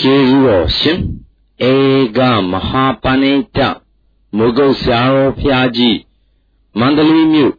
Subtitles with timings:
[0.00, 1.00] ကျေးဇူးတော်ရှင်
[1.70, 1.72] ဧ
[2.16, 3.58] ကမဟာပဏိတ
[4.36, 5.98] မုဂုတ်ဆရာတော်ဖျားကြီး
[6.78, 7.52] မန္တလေးမြို့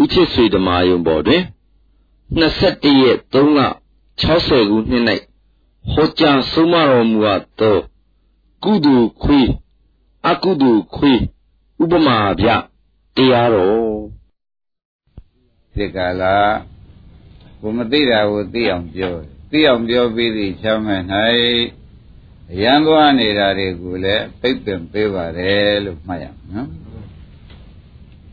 [0.00, 1.42] ဦးချစ်ဆွေဓမာယုံပေါ်တွင်
[2.40, 3.60] 21ရက်3လ
[4.20, 5.04] 60ခုနှစ်၌
[5.92, 7.78] ဟောကြားဆုံးမတော်မူအပ်သော
[8.64, 9.48] ကုသိုလ်ခွေး
[10.28, 11.20] အကုသိုလ်ခွေး
[11.82, 12.48] ဥပမာဗျ
[13.16, 14.00] တရားတော်
[15.74, 16.36] ဒီကလာ
[17.60, 19.14] ဘုမသိတာကိုသိအောင်ပြော
[19.50, 21.02] သိအောင်ပြောပြီးသည်ချမ်းမဲ့၌
[21.81, 21.81] အ
[22.60, 26.68] ရန်သွားနေတာတွေကိုလည်းပိတ်ပင်ပေးပါတယ်လို့မှတ်ရမယ်နော်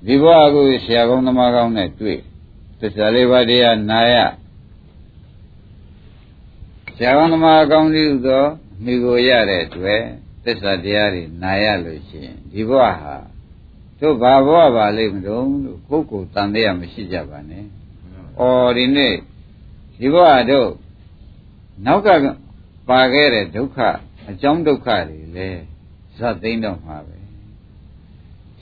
[0.06, 2.20] ဒီဘဝကိုဆရာကောင်းသမားကောင်းနဲ့တွေ့
[2.80, 4.16] သစ္စာလေးပါးတရားနာရ
[6.96, 8.44] ဆရာကောင်းသမားကောင်းသည်သော
[8.84, 10.02] မိကိုရတဲ့အတွက်
[10.44, 13.16] သစ္စာတရားတွေနာရလို့ရှိရင်ဒီဘဝဟာ
[14.00, 15.46] တို့ဘာဘဝပါလိမ့်မလို့
[15.90, 17.66] ကိုယ်ကိုတန်တရားမရှိကြပါနဲ့။
[18.40, 19.16] အော်ဒီနေ့
[20.00, 20.70] ဒီဘဝတို့
[21.86, 22.10] နောက်က
[22.90, 23.80] ပါခဲ့တဲ့ဒုက္ခ
[24.30, 25.62] အကြောင်းဒုက္ခတွေလည်း
[26.18, 27.18] ဇတ်သိမ်းတော့မှာပဲ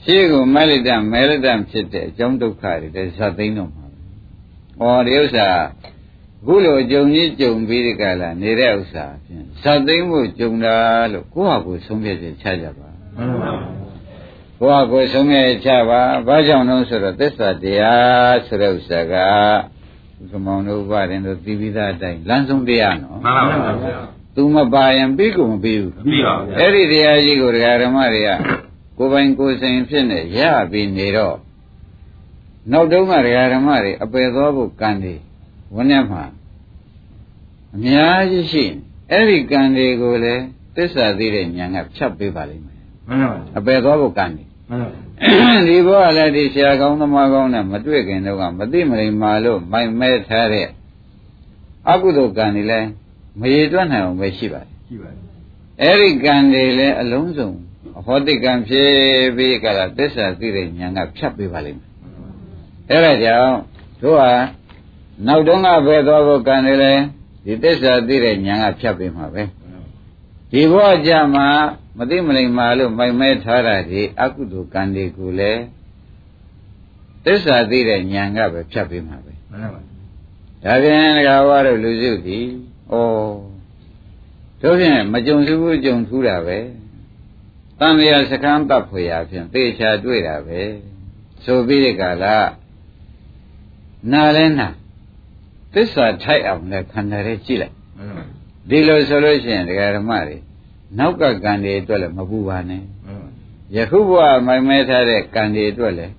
[0.02, 3.98] ရှေ့ကိုမဲလိုက်တမဲလိုက်တဖြစ်တဲ့အကြောင်းဒုက္ခတွေလည်းဇတ်သိမ်းတော့မှာပဲ
[4.78, 5.48] ဟောဒီဥစ္စာ
[6.46, 10.76] ခုလိုအကြုံကြီးကြုံပြီးဒီကလာနေတဲ့ဥစ္စာဖြင့်ဇတ်သိမ်းဖို့ကြုံတာ
[11.12, 13.52] လို့ကိုယ့်ဟာကိုယ်ဆုံးဖြတ်ချက်ချကြပါမှန်ပါ
[14.60, 19.14] ကိုယ့်ဟာကိုယ်ဆုံးဖြတ်ချပါဘာကြောင့်လဲဆိုတော့သစ္စာတရားဆိုတဲ့ဥစ္စာက
[20.30, 28.30] ကမောင်တို့ဘာရင်တို့သိပြီးသားအတိုင်းလမ်းဆုံးတရားနော်မှန်ပါဗျာ သူမပါရင်ပြီးကုန်မပြီးဘူးပြီးပါဘူးအဲ့ဒီတရားကြီးကိုဒကာဓမ္မတွေက
[28.98, 31.36] ကိုယ်ပိုင်ကိုယ်ဆိုင်ဖြစ်နေရပြီးနေတော့
[32.72, 35.14] နောက်တုန်းကဒကာဓမ္မတွေအပယ်သောဖို့ကံတွေ
[35.74, 36.24] ဝန်းထဲမှာ
[37.74, 38.64] အများကြီးရှိ
[39.10, 40.42] အဲ့ဒီကံတွေကိုလည်း
[40.76, 50.68] သစ္စာသိတဲ့ဉာဏ်ကဖြတ်ပေးပါလိမ့်မယ်မှန်ပါပါအပယ်သောဖို့ကံတွေမှန်ပါဒီဘောကလည်းဒီဆရာကောင်းသမားကောင်းနဲ့မတွေ့ခင်တော့ကမသိမလိမ္မာလို့မိုင်မဲထားတဲ့
[51.90, 52.88] အကုသိုလ်ကံတွေလည်း
[53.40, 55.20] မရေတွက်နိုင်အောင်ပဲရှိပါတယ်ရှိပါတယ်
[55.82, 57.50] အဲ့ဒီကံတွေလည်းအလုံးစုံ
[57.98, 58.90] အဟောတိကံဖြစ်
[59.36, 61.88] ပြီးကြတာသစ္စာသိတဲ့ဉာဏ်ကဖြတ်ပေးပါလိမ့်မယ်
[62.90, 63.56] အဲ့ဒါကြောင့်
[64.02, 64.32] တို့ဟာ
[65.26, 67.02] နောက်တုန်းကပဲသွားဖို့ကံတွေလည်း
[67.44, 69.42] ဒီသစ္စာသိတဲ့ဉာဏ်ကဖြတ်ပေးမှာပဲ
[70.52, 71.48] ဒီဘဝကြမှာ
[71.98, 75.62] မသိမလိမ္မာလို့မိုက်မဲထားတာဒီအကုသိုလ်ကံတွေကိုလည်း
[77.24, 79.80] သစ္စာသိတဲ့ဉာဏ်ကပဲဖြတ်ပေးမှာပဲမှန်ပါပါ
[80.64, 82.67] ဒါပြန်ဒကာဝါတို့လူစုသည်ဩ
[84.62, 86.58] တို့ဖြင့်မကြုံစုဘူးကြုံထူးတာပဲ
[87.78, 90.60] တန်လျာစကမ်းတပ်ဖွေရာဖြင့်သေချာတွေ့တာပဲ
[91.44, 92.36] ဆိုပြီးဒီကလာ
[94.12, 94.68] နာလဲနာ
[95.72, 97.74] သစ္စာထိုက်အောင်လည်းခန္ဓာလေးကြည့်လိုက်
[98.68, 100.36] ဒီလိုဆိုလို့ရှိရင်ဒကာဓမ္မတွေ
[100.98, 102.82] နောက်ကကံတွေအတွက်လည်းမပူပါနဲ့
[103.76, 106.12] ယခုဘဝမိုင်မဲထားတဲ့ကံတွေအတွက်လည်း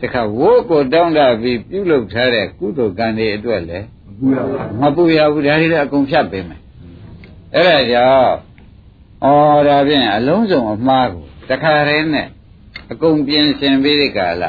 [0.00, 3.86] တခါဝိုးကိုတောင်းတပြီးပြုလုပ်ထားတဲ့ကုသိုလ်ကံတွေအတွက်လည်း
[4.80, 6.60] မပူရဘူးဒါတွေလည်းအကုန်ဖြတ်ပေးမယ်
[7.56, 8.34] အဲ့ဒါကြောင့်
[9.24, 9.28] ဩ
[9.68, 12.28] ဒါဖြင့်အလုံးစုံအမှားကိုတခါတည်းနဲ့
[12.92, 14.44] အကုန်ပြင်ဆင်ပြီးဒီကာလ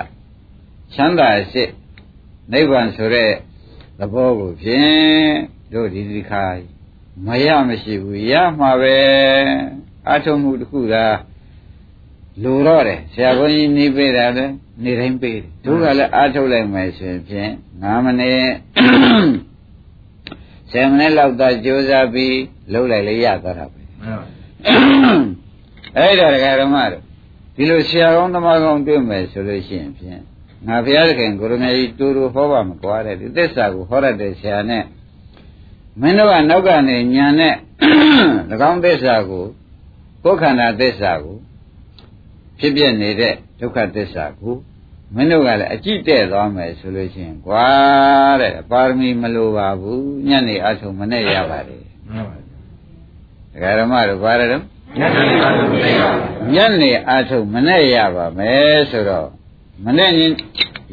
[0.94, 1.64] ချမ်းသာရှိ
[2.52, 3.32] နိဗ္ဗာန်ဆိုတဲ့
[4.00, 5.32] သဘောကိုဖြင့်
[5.74, 6.46] တို့ဒီဒီခါ
[7.26, 8.98] မရမရှိဘူးရမှာပဲ
[10.10, 11.06] အထုံမှုတစ်ခုသာ
[12.44, 14.46] လူတော့တယ်ဆရာဘုန်းကြီးနေပေးတာလေ
[14.84, 18.46] နေတိုင်းပေးတယ်တို့ကလည်းအထုတ်လိုက်မယ်ဆိုရင်ဖြင့်9မိနစ်
[20.72, 22.36] 10မိနစ်လောက်သာကြိုးစားပြီး
[22.72, 23.82] လှုပ်လိုက်လေရသွားတာပဲ
[25.98, 27.04] အဲ့ဒါဒကာဓမ္မတို့
[27.56, 30.22] ဒီလိုဆရာကောင်းသမားကောင်းတွေ့မယ်ဆိုလို့ရှိရင်ဖြင့်
[30.68, 34.84] ငါဘုရားသခင်ကိုရမကြီးတူတူဟောပါမကွာတဲ့ဒီသစ္စာကိုဟောရတဲ့ဆရာနဲ့
[36.02, 37.56] မင်းတို့ကနောက်ကနေညာနဲ့၎
[38.70, 39.46] င်းသစ္စာကို
[40.24, 41.38] ကိုယ်ခန္ဓာသစ္စာကို
[42.60, 44.54] ဖြစ်ပြနေတဲ့ဒုက္ခသစ္စာကို
[45.16, 47.68] မင်းတို့ကလည်းအကြည့်တဲ့သွားမယ်ဆိုလို့ရှိရင်ကွာ
[48.42, 52.38] တဲ့ပါရမီမလိုပါဘူးညနေအထုံမနဲ့ရပါတယ်မှန်ပါ
[53.62, 54.64] ဗျာဒကာဓမ္မတို့ဘာလဲတော့
[55.00, 56.14] ညနေအထုံမနဲ့ရပါ
[56.54, 59.28] ညနေအထုံမနဲ့ရပါမယ်ဆိုတော့
[59.86, 60.12] မနဲ့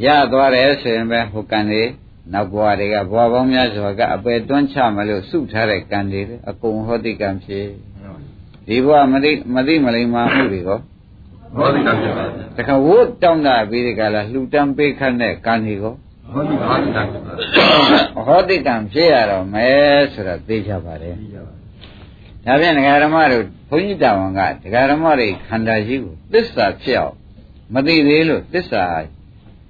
[0.04, 1.82] ရသွားတယ်ဆိုရင်ပဲဟိုကံတွေ
[2.32, 7.66] နောက်ဘဝတွေကဘဝပေါင်းများစွာကအပယ်တွန်းချမလို့စုထားတဲ့ကံတွေအကုန်ဟောတိကံဖြစ်
[8.66, 10.78] ဒီဘဝမသိမသိမလိမ္မာမှုတွေကော
[11.56, 15.95] ဟောတိကံဖြစ်ပါဗျာတခါဝိုးတောင်းတာပြီးဒီကလာလှူတန်းပေးခတ်တဲ့ကံတွေကော
[16.33, 17.33] ဟောတိကံဖြစ်ပါ
[18.27, 21.53] ဟောတိကံဖြစ်ရတော့မယ်ဆိုတာသိကြပါတယ်သိကြပါ
[22.45, 27.15] ဒါဖြင့်ဒကာဓမ္မတို့ဘုန်းကြီးတောင်ကဒကာဓမ္မတွေခန္ဓာကြီးကိုသစ္စာဖြစ်အောင်
[27.74, 28.84] မသိသေးလို့သစ္စာ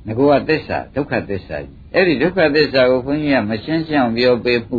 [0.06, 4.78] ငကောကသစ္စာဒုက္ခသစ္စာကြီးအဲ့ဒီဒုက္ခသစ္စာကိုဘုန်းကြီးကမရှင်းရှင်းအောင်ပြောပေးမှု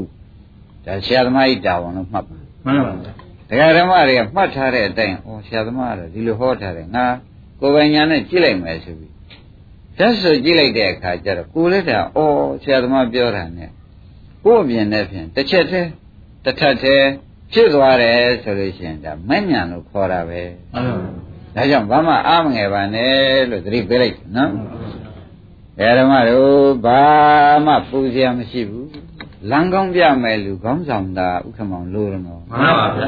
[0.86, 3.12] ဒါဆရာသမားကြီးတာဝန်လို့မှတ်ပါမှန်ပါဗျာ
[3.50, 7.06] ဒကာဓမ္မတွေကမှတ်ထားတဲ့အတိုင်းဩဆရာသမားကဒီလိုဟောထားတယ်ငါ
[7.60, 9.14] ကိုယ်ပိုင်ညာနဲ့ကြည့်လိုက်မယ်ဆိုပြီး
[9.98, 12.20] ဓာတ်ဆိုကြည့်လိုက်တဲ့အခါကျတော့ကိုယ်လက်တာဩ
[12.64, 13.70] ဆရာသမားပြောတာနဲ့
[14.44, 15.90] ကိုယ်အမြင်နဲ့ဖြင့်တစ်ချက်တည်း
[16.46, 17.08] တစ်ထပ်တည်း
[17.54, 20.42] ဖြစ်သွားတယ်ဆိုလို့ရှိရင်ဒါမဲ့ညာလို့ခေါ်တာပဲ
[20.74, 20.98] မှန်ပါ
[21.56, 23.14] ဒါကြောင့်ဘာမှအားမငယ်ပါနဲ့
[23.50, 24.52] လို့သတိပေးလိုက်တယ်နော်
[25.78, 27.02] ဘယ်ဓမ္မတို့ဘာ
[27.66, 28.88] မှပူစရာမရှိဘူး
[29.52, 33.08] လမ်းကောင်းပြမယ်လူခေါင်းဆောင်တာဥက္ကမောင်လို့တော့မှန်ပါဗျာ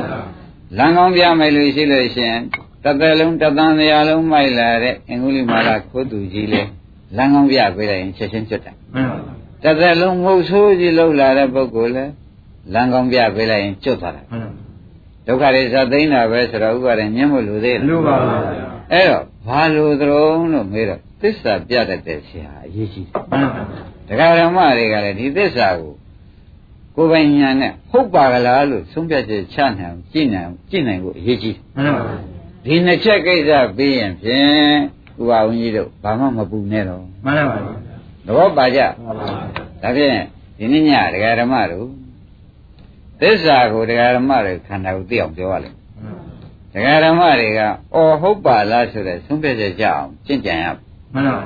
[0.77, 2.41] လမ်းကောင်းပြမယ်လူရှိလို့ရှိရင်
[2.83, 6.61] တစ်သက်လုံးတစ်သန်းတရားလုံးမိုက်လာတဲ့အင်္ဂုလိမာလာခိုးသူကြီးလေ
[7.17, 9.17] လမ်းကောင်းပြပေးလိုက်ရင်ချက်ချင်းကျွတ်တယ်မှန်ပါ
[9.63, 12.05] တစ်သက်လုံးငုတ်ဆိုးကြီးလှုပ်လာတဲ့ပုဂ္ဂိုလ်လေ
[12.73, 14.51] လမ်းကောင်းပြပေးလိုက်ရင်ကျွတ်သွားတယ်မှန်ပါ
[15.27, 18.37] ဒုက္ခတွေဇာသိမ့်တာပဲဆိုတော့ဥပါဒ်ညှင်းမလို့သေးလားလူပါဗျာ
[18.93, 23.63] အဲ့တော့ဘာလို့သရုံးလို့မေးတော့သစ္စာပြတတ်တဲ့ဆရာအရေးကြီးတယ်မှန်ပါ
[24.07, 25.93] တရားဓမ္မတွေကလည်းဒီသစ္စာကို
[26.95, 32.03] ကိုယ်ပိုင်ဉာဏ်နဲ့ဟုတ်ပါကလားလို့ဆုံးဖြတ်ချက်ချနိုင်အောင်ကြည့်နိုင်အောင်ကြည့်နိုင်ဖို့အရေးကြီးတယ်မှန်ပါ
[32.65, 34.77] ဒီနှစ်ချက်ကိစ္စပြီးရင်ဖြင့်
[35.21, 37.57] ဥပါဝင်းကြီးတို့ဘာမှမပူနဲ့တော့မှန်ပါ
[38.25, 39.25] သဘောပါကြမှန်ပါ
[39.81, 40.11] ဒါဖြင့်
[40.57, 41.87] ဒီနေ့ညတရားဓမ္မတို့
[43.19, 45.77] သစ္စာကိုတရားဓမ္မတွေခန္ဓာကိုသိအောင်ပြောရလိမ့်
[46.73, 47.59] မယ်တရားဓမ္မတွေက
[47.95, 50.75] အော်ဟုတ်ပါလားဆိုတဲ့ဆုံးဖြတ်ချက်ကြအောင်ကျင့်ကြံရမယ်
[51.13, 51.43] မှန်ပါ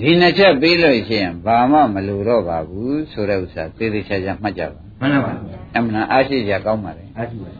[0.00, 5.32] ဒီနှစ်ချက်ပြီးလို့ရှိရင်ဘာမှမလိုတော့ပါဘူးဆိုတဲ့ဥစ္စာသေသေးချာချာမှတ်ကြပါမှန်ပါ
[5.76, 7.50] အမှန်အားရှိကြကောင်းပါလေအားရှိပါ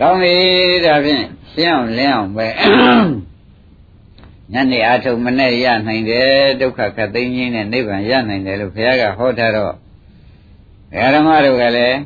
[0.00, 0.34] ကောင်းပြီ
[0.84, 2.46] ဒါဖြင့်ရှင်းအောင်လင်းအောင်ပဲ
[4.52, 9.72] ညနေအားထုတ်မနဲ့ရနိုင်တယ်ဒုက္ခခတ်သိမ်းခြင်းနဲ့နိဗ္ဗာန်ရနိုင်တယ်လို့ဘုရားကဟောထားတော့
[11.14, 11.98] ဓမ္မတို့ကလည်း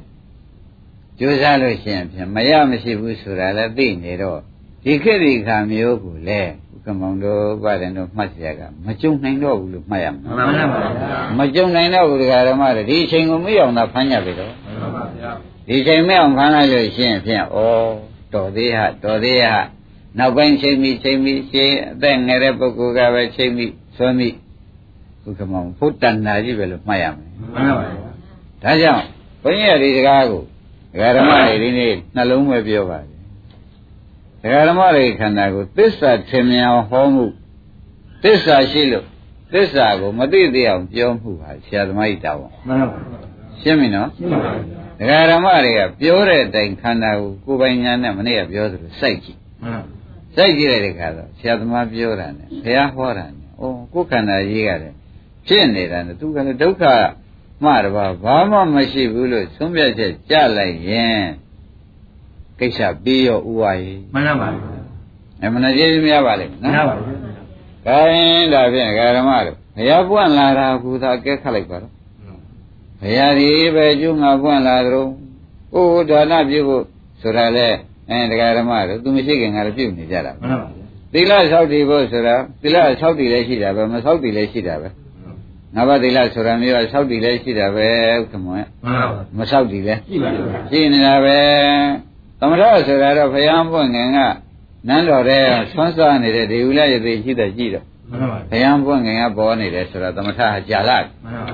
[1.19, 4.41] ကြိုးစားလို့ရှိရင်ဖြင့်မရမရှိဘူးဆိုတာလည်းသိနေတော့
[4.85, 15.31] ဒီခေတ်ဒီခါမျိုးကိုလည်းဥ က္ကမောင်တို့ပါတယ်တို့မှတ်စရာကမကြုံနိုင်တော့ဘူးလို့မှတ်ရမှာမှန်ပါဗျာမကြုံနိုင်တော့ဘူးတရားဓမ္မတွေဒီအချိန်ကိုမရောက်တာဖမ်းကြပြီတော့မှန်ပါဗျာ
[15.69, 17.59] ဒီချိန်မအောင်ဖမ်းလိုက်လို့ရှင်းဖြင့်ဩ
[18.35, 19.49] တော်သေးဟတော်သေးဟ
[20.19, 23.67] နောက်ပိုင်းချိန်မိချိန်မိရှင်းအသက်ငယ်တဲ့ပုဂ္ဂိုလ်ကပဲချိန်မိ
[23.97, 24.29] ဆွဲမိ
[25.23, 27.73] ဘုခမောင်ဖုတ်တန်နာကြီးပဲလို့မှတ်ရမယ်မှန်ပါဗျာ
[28.63, 29.05] ဒါကြောင့်
[29.43, 30.43] ဘုန်းကြီးရဒီစကားကို
[30.93, 33.16] တရားဓမ္မတွေဒီနေ့နှလုံးပဲပြောပါတယ်
[34.43, 37.27] တရားဓမ္မတွေခန္ဓာကိုသစ္စာထင်မြင်အောင်ဟောမှု
[38.23, 39.07] သစ္စာရှိလို့
[39.53, 42.99] သစ္စာကိုမသိသေးအောင်ပြောမှုဟာဆရာသမားကြီးတာဝန်မှန်ပါ
[43.61, 44.41] ရှင်းပြီနော်ရှင်းပါ
[45.09, 49.81] ဗျာဒကာဓမ္မတွေကပြောတဲ့အတိုင်းခန္ဓာကိုကိုယ်ပိုင်ညာနဲ့မနေ့ကပြောသလိုစိုက်ကြည့်မှန်ပါ
[50.37, 54.97] စိုက်ကြည့်လိုက်တဲ့ခါတော့ဆရာသမားပြောတာနဲ့ဘုရားဟောတာနဲ့ဩကိုယ်ခန္ဓာကြီးကလည်း
[55.47, 56.85] ဖြစ်နေတာနဲ့သူကလည်းဒုက္ခ
[57.65, 61.23] မှတပါဘာမှမရှိဘူးလို့သုံးပြချက်ကြလိုက်ရင်
[62.61, 64.49] ကိစ္စပြီးရောဥဝါယေမှန်ပါ
[65.43, 66.95] အမှန်တရားများပါလိမ့်မှန်နော်ပါ
[67.87, 71.93] ခိုင်းဒါဖြင့်ဒကာဓမ္မတို့ဘုရားပွင့်လာတာကူသာကဲခတ်လိုက်ပါတော့
[73.01, 75.07] ဘုရားဒီပဲကျုံငါပွင့်လာသလို
[75.73, 76.85] ကိုယ်ဒါနပြုဖို့
[77.23, 77.69] ဆိုတာလေ
[78.11, 80.69] အဲဒကာဓမ္မတို့သူမရှိခင်ကလည်းပြုနေကြတာပဲမှန်ပါ
[81.13, 84.89] သီလဆောက်တည်ဖို့ဆိုတာသီလဆောက်တည်လည်းရှိတာပဲမဆောက်တည်လည်းရှိတာပဲ
[85.75, 88.99] ငါးပါးသီလဆိုတာမျိုးကဆောက်တည်လည်းရှိတာပဲဥက္ကမောမှန်ပါ
[89.39, 91.39] မဆောက်တည်လည်းရှိပါဗျာရှိနေတာပဲ
[92.41, 94.19] သမထဆိုတာတော့ဘုရားပွင့်ငင်က
[94.89, 95.43] နန်းတော်တဲ့
[95.73, 101.53] ဆွမ်းစားနေတဲ့ဒီဥလရသေးရှိတဲ့ကြည့်တော့မှန်ပါဘုရားပွင့်ငင်ကပေါ်နေတယ်ဆိုတော့သမထဟာကြာလာမှန်ပါ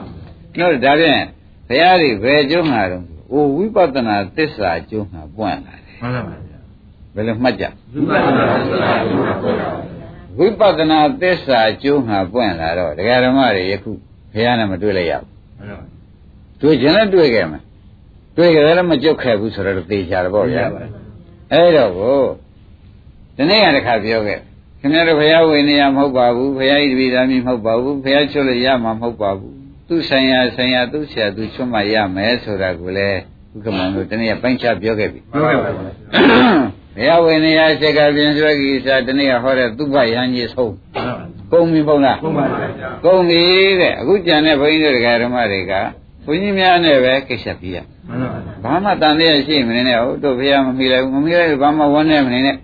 [0.58, 1.22] တို့ဒါဖြင့်
[1.68, 6.58] ဘုရားတွေဘယ်ကျုံးမှာတော့အိုဝိပဿနာသစ္စာကျုံးမှာပွင့်လာတယ်မှန်ပါဗျာ
[7.14, 7.64] ဘယ်လိုမှတ်ကြ
[7.94, 9.68] လူပါဗျာဆိုတာလူပါဗျာ
[10.38, 13.90] ဝိပဿနာသစ္စာကျိုးမှာပွင့်လာတော့ဒကာဓမ္မတွေယခု
[14.34, 15.84] ဘုရားနဲ့မတွေ့လိုက်ရဘူးမှန်ပါ
[16.60, 17.62] တွေ့ခြင်းလည်းတွေ့ခဲ့မယ်
[18.36, 20.64] တွေ့ကြတယ်လည်းမကြုတ်ခဲ့ဘူးဆိုတော့သေချာတော့ဗောဗျာ
[21.52, 22.20] အဲ့တော့ကို
[23.36, 24.38] ဒီနေ့ကတခါပြောခဲ့
[24.80, 29.52] ခင်ဗျားတို့ဘုရားဝင်နေရမဟုတ်ပါဘူးဘုရားဤတပိသားမြင်မဟုတ်ပါဘူးဘုရားချွတ်လို့ရမှာမဟုတ်ပါဘူး
[29.88, 33.20] သူဆိုင်ရာဆိုင်ရာသူဆရာသူချွတ်မှရမယ်ဆိုတာကိုလည်း
[33.54, 35.82] ဥက္ကမောင်တို့ဒီနေ့ကပိုင်းခြားပြောခဲ့ပြီမှန်ပါဗျာဘု
[37.08, 40.74] ရားဝင်နေရစိတ်ကပြင်ဆွဲကြီးစာဒီနေ့ကဟောတဲ့သူ့ဘယန်းကြီးဆုံး
[41.52, 43.42] ကုန်ပြီပုံလားဟုတ်ပါဗျာကုန်ပြီ
[43.80, 45.72] တဲ့အခုကြံတဲ့ဘုန်းကြီးတို့ဓမ္မတွေက
[46.26, 47.91] ဘုန်းကြီးများနဲ့ပဲကိစ္စပြီးရမှန်ပါဗျာ
[48.62, 52.56] ဘာမှတန်သေးရရှိမနေနဲ့ဟုတ်တို့ဘုရားမမိလိုက်ဘူးမမိလိုက်ဘာမှဝမ်းနေမနေနဲ့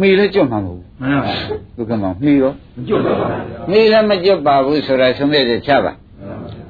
[0.00, 3.38] မိလည်းကြွမှာမဟုတ်မှန်ပါဗျာဘူးဒုက္ကမောင်မိရောမကျွတ်ပါဗျာ
[3.70, 5.92] မိလည်းမကြွပါဘူးဆိုတာဆုံးဖြတ်ချက်ချပါ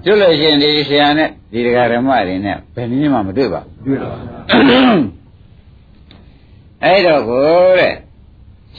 [0.04, 4.82] ကျွတ်လို့ရှိရင်ဒီဆရာနဲ့ဒီဓမ္မတွေနဲ့ဘယ်နည်းမှမတွေ့ပါဘူးတွေ့ပါဗျာ
[6.84, 7.94] အဲ့တော့ကိုတဲ့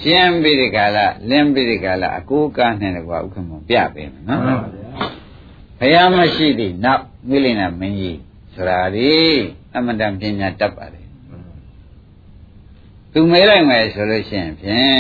[0.02, 4.92] ရှင်းပြီးဒီကလာလင်းပြီးဒီကလာအကိုးကားနဲ့ကွာဥက္ကမောပြပေးမယ်မှန်နော်ပါဗျာ
[5.80, 8.20] ဘုရားမရှိသည့်နောက်မိလိနာမင်းကြီး
[8.54, 9.12] ဆိုတာဒီ
[9.78, 11.06] အမတန်ပညာတတ်ပါတယ်
[13.14, 14.98] သူမဲလိုက်မယ်ဆိုလို့ရှိရင်ဖြင့်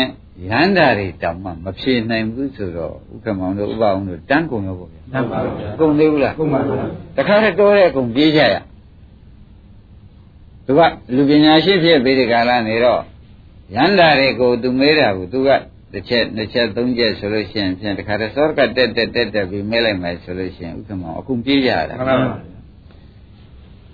[0.49, 6.83] ရဟန္တာတွေတောင်မှမဖြေနိုင်ဘူးဆိုတော့ဥက္ကမောင်တို့ဥပအောင်တို့တန်းကုန်ရောပေါ့ဗျာမှန်ပါဗျာကုန်သေးဘူးလားဟုတ်ပါဗျာ
[7.17, 8.55] တခါတည်းတိုးတဲ့အကုန်ပြေးကြရ
[10.65, 10.81] သူက
[11.15, 13.01] လူပညာရှိဖြစ်ပြီးဒီကလာနေတော့
[13.75, 15.49] ရန္တာတွေကိုသူမေးတာကိုသူက
[15.93, 22.54] တစ်ချက်နှစ်ချက်သုံးချက်ဆိုလို့ရှိရင်ဖြင့်တခါတည်းစောကတက်တက်တက်တက်ပြီးမဲလိုက်မယ်ဆိုလို့ရှိရင်ဥက္ကမောင်အကုန်ပြေးကြရတာမှန်ပါဗျာဒ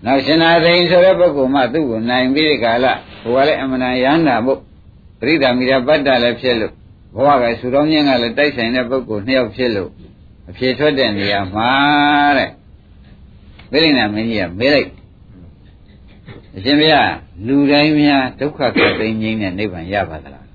[0.05, 2.85] နောက်ရှင်နာသိန်ဆိုတဲ့ပုဂ္ဂိုလ်မှသူ့ကိုနိုင်ပြီးဒီကာလ
[3.23, 4.59] ဘုရားလည်းအမှန်တန်ရဟန္တာမို့
[5.19, 6.73] ပရိဒါမိရာပတ္တလည်းဖြစ်လို့
[7.15, 9.89] ဘဝကဆူတော်မြင့်ကလည်းတိုက်ဆိုင်တဲ့ပုဂ္ဂိုလ်နှစ်ယောက်ဖြစ်လို့
[10.49, 11.69] အဖြေထွက်တဲ့နေရာမှာ
[12.37, 12.49] တဲ့
[13.71, 14.89] ပြိဋိနာမင်းကြီးကမေးလိုက်
[16.55, 17.11] အရှင်ဘုရား
[17.47, 20.47] လူတိုင်းများဒုက္ခကသိငြိမ်းတဲ့နိဗ္ဗာန်ရပါသလား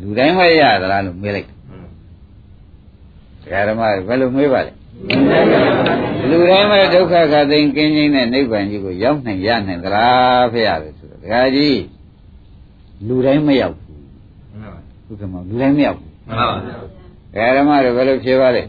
[0.00, 4.72] လူတိုင်းမရသလားလို့မေးလိုက်တရားဓမ္မဘယ်လိုမေးပါလဲ
[6.32, 11.80] လူတိုင်းမဒုက္ခကသိကင်းငြိမ်းတဲ့နိဗ္ဗာန်ကြီးကိုရောက်နိုင်ရနိုင်သလားဖေရတယ်ဆိုတော့ဒကာကြီး
[13.06, 13.98] လူတိုင်းမရောက်ဘူး
[15.06, 16.10] ဘုရားမလူတိုင်းမရောက်ဘူး
[17.32, 18.62] ဒကာဓမ္မတွေဘယ်လိုဖြေပါလဲ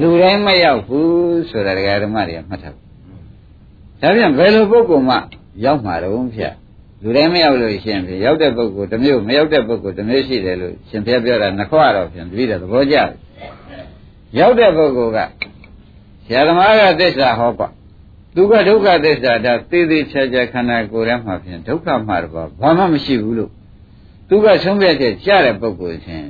[0.00, 5.16] လူတိုင်းမရောက်ဘူးဆိုတာဒကာဓမ္မတွေကမှတ်ထားဒါပြန်ဘယ်လိုပုဂ္ဂိုလ်မှ
[5.64, 6.54] ရောက်မှာတော့ဖျက်
[7.02, 13.08] လူတိုင်းမရောက်လို့ရှိရင်ဖြင့်ရောက်တဲ့ပုဂ္ဂိုလ်တစ်မျိုးမရောက်တဲ့ပုဂ္ဂိုလ်တစ်မျိုးရှိတယ်လို့ရှင်ဖျက်ပြောတာနှစ်ခွတော့ဖြင့်တပည့်တော်သဘောကျတယ်
[14.38, 15.18] ရောက်တဲ့ပုဂ္ဂိုလ်က
[16.28, 17.68] ဆရာသမားကသစ္စာဟောကွာ
[18.34, 23.50] သူကဒုက္ခသစ္စာဒါသေသေးချာချာခန္ဓာကိုယ်ထဲမှာဖြင့်ဒုက္ခမှာတော့ဘာမှမရှိဘူးလို့
[24.28, 26.28] သူကဆုံးဖြတ်ချက်ကြားတဲ့ပုဂ္ဂိုလ်ချင်း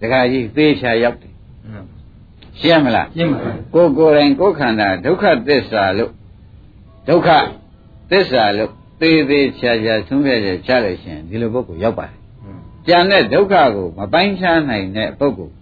[0.00, 1.34] တခါကြီးသေချာရောက်တယ်
[2.60, 6.12] ရှင်းမလားရှင်းပါပြီကိုယ်ကိုယ်တိုင်ကိုယ်ခန္ဓာဒုက္ခသစ္စာလို့
[7.08, 7.28] ဒုက္ခ
[8.10, 12.16] သစ္စာလို့သေသေးချာချာဆုံးဖြတ်ချက်ချလို့ရှိရင်ဒီလိုပုဂ္ဂိုလ်ရောက်ပါတယ်
[12.86, 15.54] ကြံတဲ့ဒုက္ခကိုမပိုင်းခြားနိုင်တဲ့ပုဂ္ဂိုလ်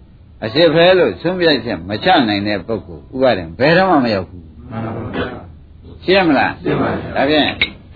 [0.45, 4.43] အစစ်ဖဲလို့ဆုံးဖြတ်ချက်မချနိုင်တဲ့ပုဂ္ဂိုလ်ဥပါဒံဘယ်တော့မှမရောက်ဘူး
[6.03, 7.49] ရှင်းမလားရှင်းပါပြီဒါဖြင့်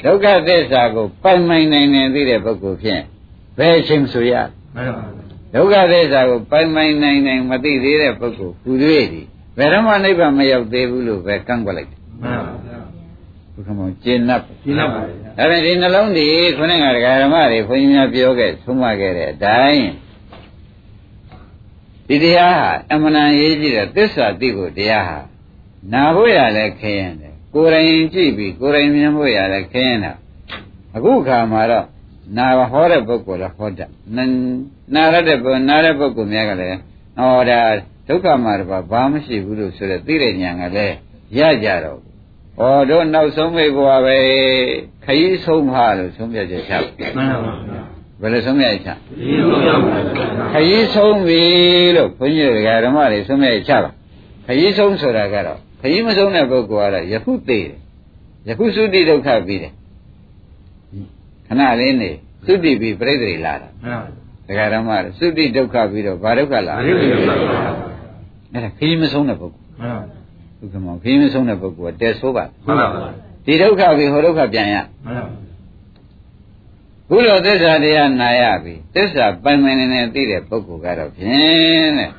[0.03, 3.01] ဒုက္ခသစ္စာကိုပိုင်ပိုင်နိုင်နေသိတဲ့ပုဂ္ဂိုလ်ဖြင့်
[3.57, 4.33] ဘယ်အချိန်ဆိုရ
[5.53, 9.25] ဒုက္ခသစ္စာကိုပိုင်ပိုင်နိုင်နိုင်မသိသေးတဲ့ပုဂ္ဂိုလ်ဟူသေးသည်
[9.57, 12.79] ဘယ်တော့မှနိဗ္ဗာန်မရောက်သေးဘူးလို့ပဲကန့်ကွက်လိုက်တယ်မှန်ပါဗျာ
[13.53, 14.31] ဘုရားမောကျင့်납
[14.63, 19.85] ကျင့်납ပါဗျာဒါပေမဲ့ဒီနှလုံးဒီခုနကဒကာဓမ္မတွေခွန်ကြီးများပြောခဲ့သုံးမခဲ့တဲ့အတိုင်း
[22.07, 25.19] ဒီတရားဟာအမှန်တန်ရေးကြည့်တဲ့သစ္စာသိဖို့တရားဟာ
[25.93, 30.13] နာဖို့ရလဲခရင်တယ်ကိုယ်တိုင်ကြည့်ပြီးကိုယ်တိုင်မြင်ဖို့ရလဲခရင်တာ
[30.95, 31.85] အခုခါမှာတော့
[32.37, 33.89] နာဟောတဲ့ပုဂ္ဂိုလ်လည်းဟောတတ်
[34.95, 36.77] နာရတဲ့ပုဂ္ဂိုလ်နာတဲ့ပုဂ္ဂိုလ်များကလည်း
[37.17, 37.59] ဟောဒါ
[38.07, 40.95] ဒုက္ခမှာတော့ဘာမှမရှိဘူးလို့ဆိုတဲ့သိတဲ့ဉာဏ်ကလည်း
[41.37, 41.99] ရကြတော့
[42.59, 44.17] ဩတို့နောက်ဆုံးမိဘွားပဲ
[45.05, 46.73] ခရီးဆုံးပါလို့ဆုံးဖြတ်ချက်ချ
[47.15, 47.74] မှန်ပါပါဘ
[48.25, 48.89] ယ်လိုဆုံးဖြတ်ချ
[50.53, 51.41] ခရီးဆုံးပြီ
[51.95, 53.91] လို့ဘုန်းကြီးတွေကဓမ္မတွေဆုံးဖြတ်ချပါ
[54.45, 57.79] ခရီးဆုံးဆိုတာကတော့ခရီးမဆုံးတဲ့ပုဂ္ဂိုလ်ကတော့ယခုသေးတယ်
[58.47, 59.73] ယခုသုတိဒုက္ခပြီးတယ်
[61.47, 62.11] ခဏလေးနေ
[62.45, 63.69] သုတိပြီးပြိတ္တိလာတာ
[64.47, 66.95] ဒကာဓမ္မတွေသုတိဒုက္ခပြီးတော့ဘာဒုက္ခလာအဲ့
[68.63, 69.67] ဒါခရီးမဆုံးတဲ့ပုဂ္ဂိုလ်
[70.61, 73.09] ဥက္ကမောခရီးမဆုံးတဲ့ပုဂ္ဂိုလ်ကတဲဆိုးပါမှန်ပါပါ
[73.45, 75.44] ဒီဒုက္ခပြီးဟိုဒုက္ခပြန်ရမှန်ပါ
[77.09, 82.09] ခုလိုသစ္စာတရားနာရပြီသစ္စာပိုင်ပိုင်နေနေသိတဲ့ပုဂ္ဂိုလ်ကတော့ဖြင့်တဲ့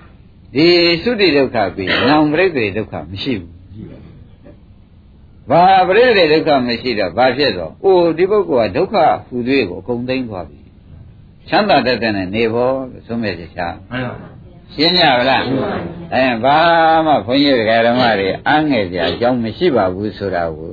[0.55, 0.69] ဒီ
[1.03, 3.53] သုတိဒုက္ခပြီးနောင်ပရိသေဒုက္ခမရှိဘူး
[5.51, 10.59] ဘာပရိသေဒုက္ခမရှိတော့ဘာဖြစ်တော့အိုဒီပုဂ္ဂိုလ်ကဒုက္ခဟူသေးကိုအကုန်သိမ့်သွားပြီ
[11.49, 14.17] ချမ်းသာတတ်တဲ့နေဖို့လို့ဆုံးဖြတ်ချက်ချမှန်ပါ
[14.75, 15.43] ရှင်းကြပါလား
[16.15, 16.59] အဲဘာ
[17.07, 17.55] မှဘုန်းကြီး
[17.87, 20.73] ဓမ္မတွေအားငယ်ကြအကြောင်းမရှိပါဘူးဆိုတာကို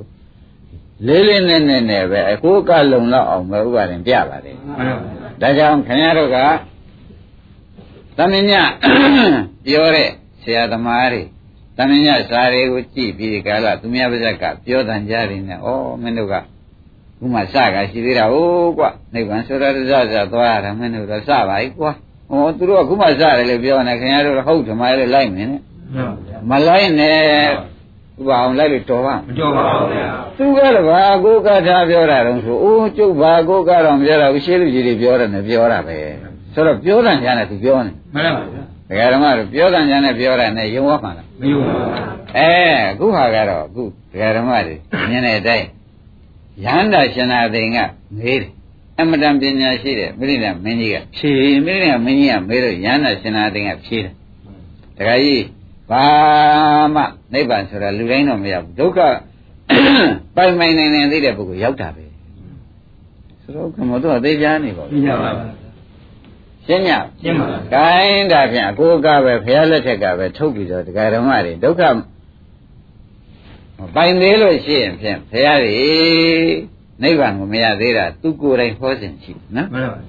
[1.06, 4.56] လေးလေးနက်နက်နဲ့ပဲအကိုကလုံလောက်အောင်ပဲဥပါရင်ပြပါတယ်
[5.40, 6.38] ဒါကြောင့်ခင်ဗျားတို့က
[8.16, 8.52] သမင်းည
[9.66, 10.08] ပြောတဲ့
[10.42, 11.22] ဆရာသမားတွေ
[11.76, 15.68] သမင်းညစာတွေကိုကြည့်ပြီးဒီကလာသူများပါဇက်ကပြောတန်ကြတယ်နဲ့ဩ
[16.02, 16.34] မင်းတို့က
[17.18, 18.84] ခုမှစကရှိသေးတာဟုတ်ကွ
[19.14, 19.78] နိဗ္ဗာန်ဆိုတာရစ
[20.12, 21.92] စသွားရတာမင်းတို့တော့စပါ යි ကွာ
[22.28, 25.62] ဟောသူတို့ကခုမှစတယ်လို့ပြောနေခင်ဗျားတို့ဟုတ်ဓမ္မရဲ့လိုက်မင်းနဲ့
[26.50, 27.20] မလိုက်နဲ့
[28.18, 30.06] ဥပအောင်လိုက်လို့တော်ပါမတော်ပါဘူးဗျာ
[30.36, 35.96] သူကတော့ဘာကိုကထားပြောတာတော့ဆိုအိုးကျုပ်ဘာကိုကတော့ပြောတာဘူးရှင်းလူကြီးတွေပြောတယ်နဲ့ပြောတာပဲ
[36.54, 38.42] ဆိုတော့ပြောတယ်ညာနဲ့သူပြောနေမှန်ပါ
[38.92, 41.90] ဗျာဒကာဓမ္မတို့ပြောတယ်ညာနဲ့ပြောတာနဲ့ယုံဝမှာလားမယုံပါဘူး
[42.36, 42.52] အဲ
[42.90, 44.74] အခုဟာကတော့အခုဒကာဓမ္မတွေ
[45.10, 45.66] မြင်တဲ့အတိုင်း
[46.64, 47.78] ရဟန္တာရှင်နာသိင်က
[48.18, 48.50] မေးတယ်
[48.98, 51.30] အမတန်ပညာရှိတဲ့မိရိဏမင်းကြီးကဖြေ
[51.66, 54.12] မိရိဏမင်းကြီးကမေးလို့ရဟန္တာရှင်နာသိင်ကဖြေတယ်
[54.98, 55.42] ဒကာကြီး
[55.90, 56.06] ဘာ
[56.94, 58.98] မှနိဗ္ဗာန်ဆိုတာလူတိုင်းတော့မရောက်ဘူးဒုက္ခ
[60.36, 62.04] ပိုင်ပိုင်နိုင်နိုင်သိတဲ့ပုဂ္ဂိုလ်ရောက်တာပဲ
[63.42, 65.44] ဆိုတော့ခမောတော့သိကြနေပါဘူးရှင်းပါပါ
[66.66, 71.82] ရှင်းညရှင်းပါပါခိုင်းတာဖြင့်အကိုကပဲဘုရားလက်ထက်ကပဲထုတ်ပြီးတော့ဒကာဓမ္မတွေဒုက္ခ
[73.94, 75.78] ပိုင်သေးလို့ရှိရင်ဖြင့်ဘုရားတွေ
[77.02, 80.00] နိဗ္ဗာန်ကိုမရသေးတာသူကိုယ်တိုင်ဟောစဉ်ရှိနော်မှန်ပါပါ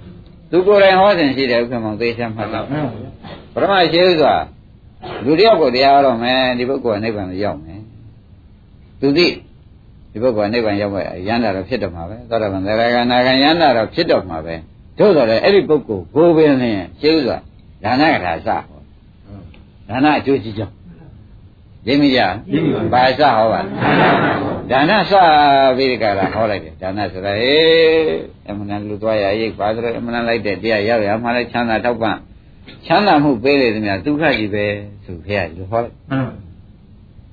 [0.52, 4.36] သူကိုယ်တိုင်ဟောစဉ်ရှိတယ်ဥက္ကမောသေချာမှတ်တော့ပရမရှိဥစွာ
[5.26, 7.82] လူတယောက်ကိုတရားတော်မယ်ဒီပုဂ္ဂိုလ်ကနိဗ္ဗာန်ကိုရောက်မယ်
[9.00, 9.28] သူသိ
[10.12, 14.56] ဒီပုဂ္ဂိုလ်ကနိဗ္ဗာန်ရောက်မယ်ရဟန္တာတော့ဖြစ်တော့မှာပဲသောတာပန်သရဂနာဂံရဟန္တာတော့ဖြစ်တော့မှာပဲ
[14.98, 17.38] တို့ဆိုလည်းအဲ့ဒီပုဂ္ဂိုလ်ကိုပင်လင်းရှင်းဥစွာ
[17.84, 18.80] ဒါနကထာစဟော
[19.90, 20.74] ဒါနအကျိုးကြီးကြောင်း
[21.88, 22.36] ရင်းမိကြရင်း
[22.74, 23.70] မိပါဘာစဟောပါလဲ
[24.72, 25.14] ဒါနစ
[25.78, 28.18] ပြီးဒီကရာဟောလိုက်တယ်ဒါနဆိုတာဟေး
[28.50, 32.16] အမှန်တန်လူသွားရရိပ်ပါဆိုတော့အမှန်တန်လိုက်တဲ့တရားရောက်ရမှလည်းချမ်းသာထောက်ပံ့
[32.86, 34.66] ချမ်းသာမှုပေးလေသမျှဒုက္ခကြီးပဲ
[35.06, 36.28] ဆိုဖះဒီလိုဟောလိုက်မှန်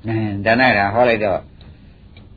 [0.07, 1.41] အင်းဒါနရာဟောလိုက်တော့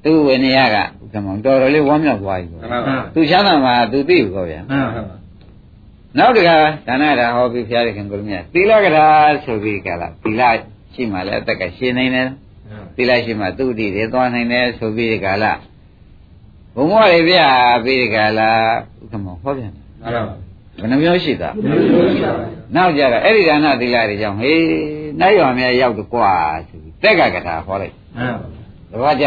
[0.03, 4.87] သူ့ဝိနည်းကဥက္ကမောင်တော်တော်လေးဝမ်းမြောက်သွားပြီပေါ့မှန်သူချမ်းသာမှာသူသိဘူးကောဗျာမှန်
[6.17, 6.49] နောက်တက
[6.87, 9.07] ဒါနရာဟောပြီးဖះခင်ကိုမြတ်သီလကရာ
[9.45, 10.41] ဆိုပြီးကြလားသီလ
[10.93, 12.27] ရှိမှလည်းအသက်ကရှင်နေတယ်
[12.95, 15.53] သီလရှိမှသူ့တည်တယ်သွားနိုင်တယ်ဆိုပြီးဒီကလာ
[16.75, 17.35] ဘုံမောတွေပြ
[17.83, 18.49] ပြီးဒီကလာ
[19.01, 20.35] ဥက္ကမောဟောပြန်တယ်မှန်ပါ
[20.79, 24.63] ဘယ်နှမျိုးရှိတာဘယ်လိုရှိတာလဲ နောက်ကြတော့အဲ့ဒီဒါနသီလတွေကြောင့်ဟေး
[25.19, 26.31] နိုင်ရောင်များရောက်တော့ကွာ
[26.67, 28.59] ဆိုပြီးတက်ကကထာဟောလိုက်မှန်ပါဘူး
[28.91, 29.25] တပည့်ကြ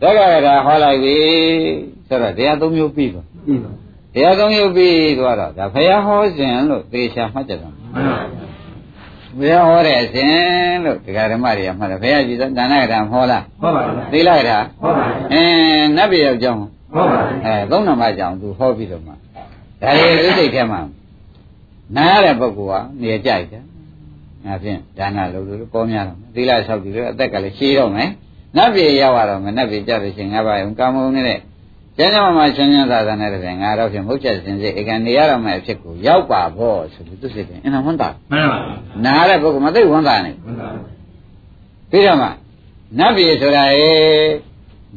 [0.00, 1.16] တက်ကကထာဟောလိုက်ပြီ
[2.08, 3.70] ဆိုတော့တရားသုံးမျိုးပြီးပါပြီးပါ
[4.14, 8.58] တရားသုံးမျိုးပြီးသွားတော့ဒါဖရာဟောစဉ်လို့သေချာမှတ်ကြတယ်မှန်ပါဘူး
[9.38, 10.34] ဘုရားဟောတဲ့အစဉ်
[10.84, 16.60] လို့ဒကာဓမ္မတွေကမှာတယ်ဘုရားကြည်ဒါနကထာဟောလားဟောပါဘူးသီလကထာဟောပါဘူးအင်းနတ်ပြည်ရောက်ကြောင်း
[16.94, 20.80] ဟောပါဘူးအဲသုံးနံပါတ်ကြောင်းသူဟောပြီးတော့မှဒါတွေဥစိတ်ထဲမှာ
[21.95, 23.63] နားရတဲ့ပုဂ္ဂိုလ်ကနေကြိုက်တယ်။
[24.45, 28.09] ငါဖြင့်ဒါနလုပ်လို့ပေါ်များတော့မယ်သီလဆောက်ပြီးတော့အသက်ကလည်းရှည်တော့မယ်။
[28.57, 31.39] နတ်ပြည်ရောက်ရတော့မယ်နတ်ပြည်ကြတဲ့ချိန်ငါးပါးအောင်ကာမုံနေတဲ့
[31.97, 38.57] ကျမ်းစာမှာချမ်းချမ်းသာသာနဲ့တည်းငါတော့ဖြင့်မုတ်ချက်စင်စစ်ဧကနေရတော့မယ်အဖြစ်ကိုရောက်ပါဖို့ဆိုပြီးသူစိတ်ကအင်နာဝန်တာ မှန်ပါ
[39.05, 40.69] နားရတဲ့ပုဂ္ဂိုလ်မသိဝန်တာနဲ့ မှန်ပါ
[41.91, 42.27] ပြီးတော့မှ
[42.99, 43.93] နတ်ပြည်ဆိုတာရေ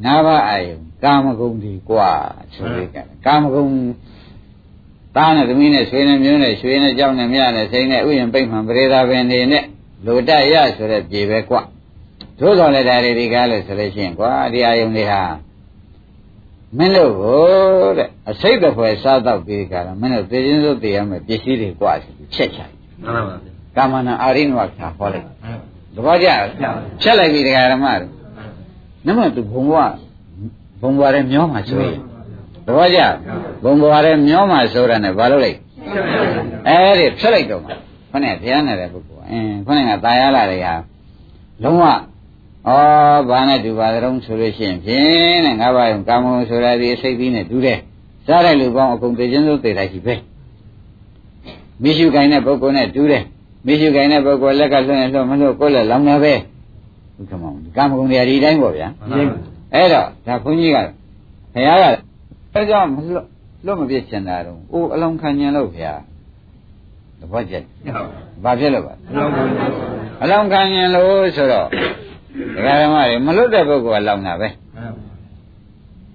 [0.04, 2.12] နာဘအာယုံကာမဂုဏ်ဒီกว่า
[2.54, 3.70] ဆိုပြီးကကာမဂုဏ်
[5.15, 9.63] သားနဲ့သမီးနဲ့ဆွေနဲ့မျိုးနဲ့ရွှေနဲ့ကြောင်းနဲ့မြနဲ့စိန်နဲ့ဥယျာဉ်ပိတ်မှန်ပရိသာပင်နေနဲ့
[10.05, 11.55] လူတရဆိုတဲ့ပြေပဲကွ
[12.39, 15.21] သို့တော်လည်းဒါတွေဒီကားလို့ဆိုလို့ရှိရင်ကွာဒီအယုံတွေဟာ
[16.77, 21.91] မင်းတို့ကိုတဲ့အစိတ်တစ်ဖွဲစားတော့ပြီးကြတာမင်းတို့သိချင်းစုသိရမယ်ပစ္စည်းတွေကွာ
[22.35, 22.69] ချက်ချင်
[23.03, 25.27] မှန်ပါဗျာကာမနာအာရိနဝခါခေါ်လိုက်
[25.95, 26.27] သဘောကျ
[27.01, 28.11] ချက်လိုက်ပြီဒကာရမတို့
[29.05, 29.93] နမသူဘုံဘွား
[30.81, 31.99] ဘုံဘွားရဲ့မျောမှာဆိုရင်
[32.66, 33.00] သဘောကျ
[33.62, 35.52] ဘုံဘဝရဲမျောမှာဆိုတာနဲ့ဘာလို့လဲ
[36.66, 37.70] အဲ့ဒီဖြတ်လိုက်တော့မှ
[38.10, 40.74] ခொနဲ့ဘုရားနဲ့တဲ့ပုဂ္ဂိုလ်အင်းခொနဲ့ကตายရလာတယ်ဟာ
[41.64, 42.70] လုံးဝဩ
[43.28, 47.78] ဘာနဲ့တူပါသတုံးဆိုလို့ရှိရင်ဖြင့်တဲ့ငါးပါးယုံကာမဂုဏ်ဆိုတာဒီစိတ်ပြီးနဲ့တူတယ်
[48.26, 50.14] စားတဲ့လူပေါင်းအကုန်သိချင်းစိုးသိလိုက်ရှိပဲ
[51.82, 53.22] မိရှုကိုင်းတဲ့ပုဂ္ဂိုလ်နဲ့တူတယ်
[53.66, 56.34] မိရှုကိုင်းတဲ့ပုဂ္ဂိုလ်လက်ကလွှင့်ရင်လွှတ်မလွှတ်ကိုယ်လည်းလောင်နေပဲ
[57.14, 59.28] ဟုတ်ကဲ့မောင်ကာမဂုဏ်တွေဒီတိုင်းပေါ့ဗျာ မှန်
[59.74, 60.76] အဲ့တော့ဒါခွန်ကြီးက
[61.54, 61.84] ဘုရားက
[62.53, 63.25] အဲကြောင့်မလွတ်
[63.65, 66.01] လွတ်မပြစ်ချင်တာတော့အိုးအလုံးခံញင်လို့ဘုရား
[67.19, 68.09] တပတ်ကျက်ဟုတ်
[68.43, 69.43] ဘာဖြစ်လို့ပါလုံးပါ
[70.23, 71.67] အလုံးခံញင်လို့ဆိုတော့
[72.55, 74.93] ဒကာဓမ္မတွေမလွတ်တဲ့ပုဂ္ဂိုလ်ကလောင်တာပဲမှန်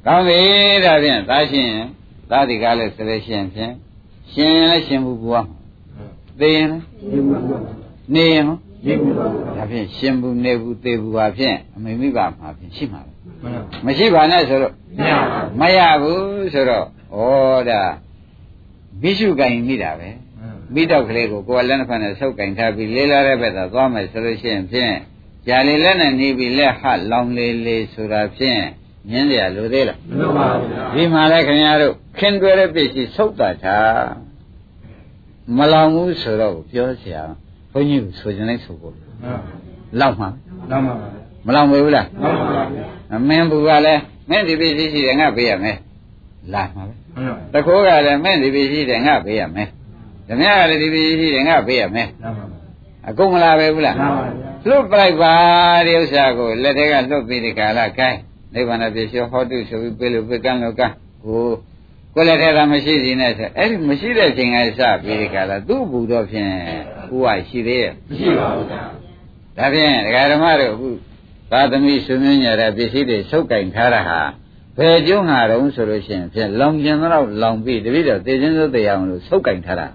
[0.06, 0.40] ကောင်းပြီ
[0.84, 1.70] ဒါဖြင့်သာရှင်
[2.30, 3.72] သာဒီကားလည်းဆိုလို့ရှိရင်ဖြင့်
[4.32, 5.48] ရှင်ရင်လည်းရှင်ဘူးဘူးအောင်
[6.38, 7.38] သိရင်လည်းဒီမှာ
[8.14, 13.12] နေရင်ရောဒီမှာဒါဖြင့်ရှင်ဘူးနေဘူးသေဘူးပါဖြင့်အမိမိဘမှာဖြင့်ရှိမှာပဲ
[13.43, 17.19] မှန် မရှိပါနဲ့ဆိုတော့ မရပါ မရဘူးဆိုတော့ဩ
[17.69, 17.81] ဒါ
[19.01, 24.93] မိရှုကင်မိတာပဲ ဘူး မိတော့ကလေးကိုကိုယ်လက်နှစ်ဖက်နဲ့ဆုပ်ကင်ထားပြီးလေးလာတဲ့ဘက်သာသွားမယ်ဆိုလို့ရှိရင်ဖြင့်
[25.47, 28.61] ကြာလေလက်နဲ့နေပြီးလက်ဟလောင်လေလေဆိုတာဖြင့်
[29.11, 34.05] ညင်းကြလိုသေးလား မလို့ပါဘူး ဒီမှာလည်းခင်ဗျားတို့ခင်တွဲတဲ့ပစ္စည်းဆုပ်တာထား
[35.57, 37.19] မလောင်ဘူးဆိုတော့ပြောเสีย
[37.71, 39.39] ဘုန်းကြီးကဆိုခြင်းလိုက်ဆိုဖို့ မှန်
[39.99, 40.29] လောက်မှာ
[40.71, 40.83] တော့
[41.46, 42.60] မှာမလောင်ဘူးလားတော့မှာ
[43.10, 45.76] ပါမင်းဘူးကလည်းမင်းဒီပစ္စည်းရှိတယ်ငါပေးရမယ်
[46.52, 49.68] လာမှာပဲမှန်တခိုးကလည်းမင်းဒီပစ္စည်းတယ်ငါပေးရမယ်
[50.28, 52.46] ဓမြကလည်းဒီပစ္စည်းရှိတယ်ငါပေးရမယ်တော့မှာ
[53.08, 54.26] အကုန်မလာပဲဘူးလားမှန်ပါ
[54.68, 55.34] လွတ်ပလိုက်ပါ
[55.86, 58.18] ဒီဥစ္စာကိုလက်ထဲကလွတ်ပြီးဒီကာလခိုင်း
[58.54, 61.42] နိဗ္ဗာန်ပစ္စည်းဟောတုဆိုပြီးပြေလို့ပြေကန်းလို့ကန်းကို
[62.14, 66.50] ကိုယ်လက်ထဲကမရှိစီနဲ့ဆိုအဲ့ဒီမရှိတဲ့ချိန်ကစပြီးဒီကာလသူ့ဘူတော့ဖြင့်
[67.14, 70.88] ဥဝရှိသေးရဲ့မရှိပါဘူးဒါဖြင့်ဒကာဓမ္မတို့အခု
[71.50, 74.20] သာသမီဆွေမျိုးညာတဲ့ပစ္စည်းတွေဆုပ်ကင်ထားတာဟာ
[74.76, 79.86] ဘယ်ကျုံးဟာတုံးဆိုလို့ရှိရင်ဖြင့်လောင်ကျင်တော့လောင်ပြီးတပည့်တော်သေခြင်းစိုးတရားအောင်လို့ဆုပ်ကင်ထားတာ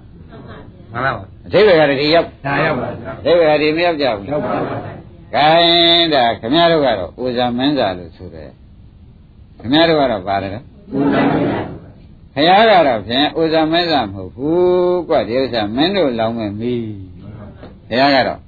[0.92, 4.78] မှန်ပါပါအသေးပဲကတည်းကရောက်ဒါရောက်ပါအသေးပဲကတည်းကမရောက်ကြဘူးရောက်ပါပါ
[5.34, 8.50] ခိုင်းတာခင်ဗျားတို့ကတော့ဥဇာမင်းစာလို့ဆိုတယ်
[9.60, 10.52] ခင်ဗျားတို့ကတော့ပါတယ်
[12.34, 16.86] ဘုရားပါခရားကတော့ဖြင့်ဥဇာမင်းစာမဟုတ်ဘူးကွဒီဥစ္စာမင်းတို့လောင်မဲ့မီး
[17.90, 18.40] ခရားကတော့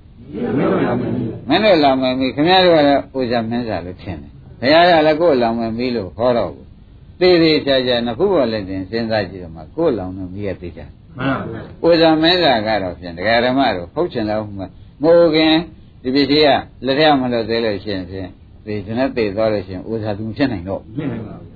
[0.57, 6.65] မြို့လာမယ် မင်းတို့လောင်မယ်မီးခင်ဗျားတို့ကတော့ဥဇာမင်းစာလို့ထင်တယ်။ဘုရားကလည်းကိုယ်လောင်မယ်မီးလို့ဟောတော့ဘူး။
[7.19, 10.81] သေးသေးချာချာနှစ်ခုပေါ်လက်တင်စဉ်းစားကြည့်တော့မှကိုယ်လောင်မယ်မီးရဲ့သိကြ။
[11.17, 11.37] မှန်
[11.81, 14.63] ပါဥဇာမင်းစာကတော့ဖြင့်တရားဓမ္မတို့ဟုတ်ချင်တော့မှ
[15.03, 15.55] မိုးခင်
[16.03, 16.49] ဒီပစ္စည်းက
[16.85, 18.29] လက်ထက်မလို့သေးလို့ရှိရင်ဖြင့်
[18.65, 21.49] ဒီကျွန်တော်သိသွားလို့ရှိရင်ဥဇာသူဖြစ်နိုင်တော့ပြည့်နေပါဘူး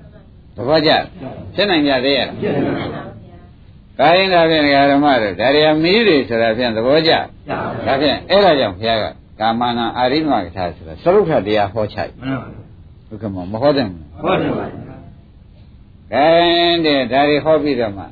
[0.55, 0.91] သဘောကျ
[1.55, 3.17] ဖြစ်နိုင်ကြသေးရဲ့ပြည့်နေပါဘူး။
[3.99, 7.17] ဒါရင်ဒါဖြင့်တရားဓမ္မတို့ဒါရီယာမီးတွေဆိုတာဖြင့်သဘောကျရ
[7.49, 9.05] ပါဒါဖြင့်အဲ့ဒါကြောင့်ဘုရားက
[9.39, 12.49] ကာမနာအာရိနဝကထာဆိုတာသရုပ်ထတရားဟောချိုက်မှန်ပါ
[13.09, 14.97] ဒုက္ခမမဟောတယ်ဘူးဟုတ်တယ်ပါဗျာ
[16.13, 16.27] ကဲ
[16.85, 18.03] တဲ့ဒါတွေဟောပြီးတော့မှ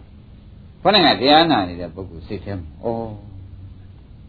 [0.82, 2.88] ခေါင်းကတရားနာနေတဲ့ပုဂ္ဂိုလ်စိတ်ထဲမှာဩ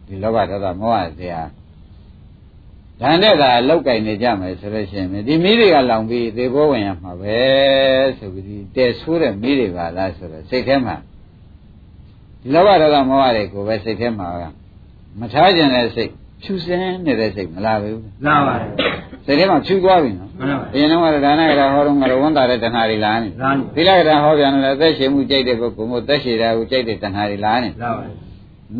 [0.07, 1.47] ဒီလောဘဒေါသမောဟတရား
[3.01, 7.37] ဒါနဲ့သာလောက်ကင်နေကြမယ်ဆိုလို့ရှိရင်ဒီမိတွေကလောင်ပြီးသေဘောဝင်ရမှာပဲ
[8.17, 10.95] ဆိုပြီးဒီတဲဆိုးတဲ့မိတွေပါလားဆိုတော့စိတ်ထဲမှာ
[12.41, 14.27] ဒီလောဘဒေါသမောဟတွေကိုပဲစိတ်ထဲမှာ
[15.19, 16.11] မထားကြတဲ့စိတ်
[16.43, 18.69] ဖြူစင်းနေတဲ့စိတ်မလာဘူးလာပါတယ်
[19.25, 28.13] စိတ်ထဲမှာဖြူသွားပြီနော်မှန်ပါအရင်တော့ကဒါနကရာဟောတော့ငါတို့ဝန်တာတဲ့တဏှာတွေလာနေလာနေသီလကရာဟောပြန်တယ်အသက်ရှင်မှုကြိုက်တဲ့ပုဂ္ဂိုလ်မို့သက်ရှင်တာကိုကြိုက်တဲ့တဏှာတွေလာနေလာပါတယ်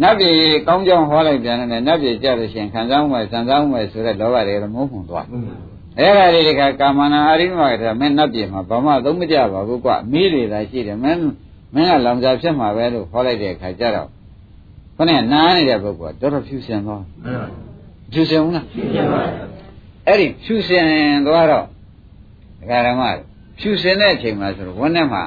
[0.02, 0.36] နတ်ပြည်
[0.68, 5.56] ကောင်းကြောင်းဟောလိုက်ပြန်တယ်နတ်ပြည်ကြလို့ရှိရင်ခံစားမှုမဲ့စံစားမှုမဲ့ဆိုတဲ့လောဘတွေကမုန်းမှုသွားဟုတ်ပါ
[6.00, 11.22] အဲ့ဒါတွေကကာမနာအရိမကတည်းကမင်းနတ်ပြည်မှာဘာမှသုံးမကြပါဘူးကွမီးတွေသာရှိတယ်မင်း
[11.74, 14.08] မင်းကလောင်စာဖြစ်မှာပဲလို့ဟောလိုက်တဲ့အခါကျတော့
[14.97, 17.47] ခொနဲ့နားနေတဲ့ပုဂ္ဂိုလ်ကတော်တော်ဖြူစင်သွား မှန်ပါ
[18.13, 19.23] ဖြူစင်ဘူးလား ရှင်းပါပါ
[20.07, 20.87] အဲ့ဒီဖြူစင်
[21.27, 21.65] သွားတော့
[22.61, 23.03] ဒကာရမ
[23.59, 25.23] ဖြူစင်တဲ့အချိန်မှာဆိုတော့ဝန်းထဲမှာ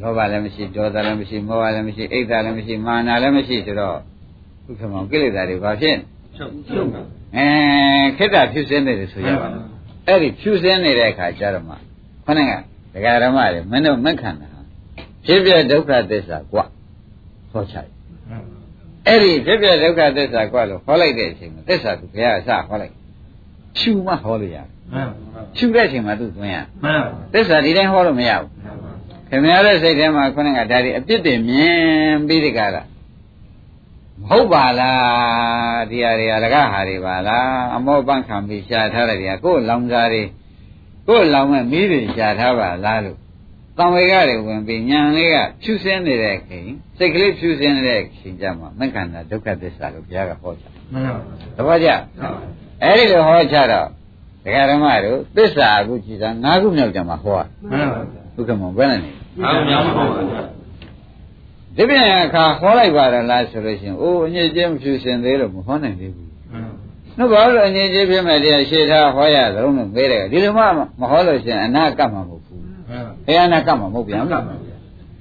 [0.00, 3.96] လောဘလည်းမရှိဒေါသလည်းမရှိမောဟလည်းမရှိအိတ်သာလည်းမရှိမာနလည်းမရှိဆိုတော့
[4.66, 5.96] ဥက္ကမောကိလေသာတွေဘာဖြစ်
[6.36, 7.00] ချုပ်ချုပ်ပါ
[7.36, 7.46] အဲ
[8.16, 9.66] ခိတ္တဖြူစင်နေတယ်ဆိုရပါဘူး
[10.06, 11.74] အဲ့ဒီဖြူစင်နေတဲ့အခါကျတော့မှ
[12.26, 12.52] ခொနဲ့က
[12.94, 14.60] ဒကာရမတွေမင်းတို့မက်ခံတာဟာ
[15.26, 16.64] ဖြစ်ပြဒုက္ခသစ္စာกว่า
[17.52, 17.90] ဟောချိုက်
[19.07, 22.93] အဲ့ဒီပြပြဒုက္ခသစ္စာကွာလို့ဟောလိုက်တဲ့အချိန်မှာသစ္စာသူဘုရားအစဟောလိုက်
[23.77, 28.49] ဖြူမှဟောလို့ရတယ်မှန်ပါဖြူတဲ့အချိန်မှာသူသွင်းရမှန်ပါသစ္စာဒီတိုင်းဟောလို့မရဘူး
[29.29, 40.23] ခင်ဗျားတဲ့စိတ်ထဲမှာခုနကဒါဒီအပြစ်တွေမြင်ပြီးဒီကရမဟုတ်ပါလားဒီဟာတွေအလကားဟာတွေပါလားအမောပန့်ခံပြီးရှားထားတဲ့နေရာကိုယ်လောင်စားတွေ
[41.07, 43.17] ကိုယ်လောင်မဲ့မီးတွေရှားထားပါလားလို့
[43.77, 51.15] တံဝေကတွေဝင်ပြီးညာလေးကဖြူစင်းနေတဲ့ခင်စိတ်ကလေးဖြူစင်းနေတဲ့ခင်ကြမှာမက္ခန္ဓာဒုက္ခသစ္စာလို့ဘုရားကဟောချာမှန်ပါ
[51.55, 51.89] သဘောကျ
[52.83, 53.87] အဲ့ဒီလိုဟောချတော့
[54.45, 57.99] ဒကာဓမ္မတို့သစ္စာအခုကြည်သာ၅ခုမြောက်ကြမှာဟောရမှန်ပါ
[58.35, 59.11] ဒုက္ခမောဘယ်နဲ့နေ
[59.43, 60.19] အားများပါပါ
[61.75, 66.29] ဒီပြင်အခါဟောလိုက်ပါတော့လားဆိုလို့ရှိရင်အိုးအညစ်အကြေးမဖြူစင်သေးလို့မဟောနိုင်သေးဘူး
[67.17, 70.63] နှုတ်ဘာလို့အငြိကြီးဖြစ်မဲ့တရားရှေ့ထားဟောရသလုံးလို့မေးတယ်ဒီလိုမှ
[70.99, 72.42] မဟောလို့ရှိရင်အနာကပ်မှာမဟုတ်
[73.25, 74.29] ဘူးဘယ်အနာကပ်မှာမဟုတ်ပြန်ဘူး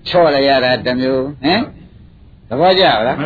[0.08, 1.62] ချော့လိုက်ရတာတစ်မျိုးဟမ်
[2.48, 3.16] သဘောကျလား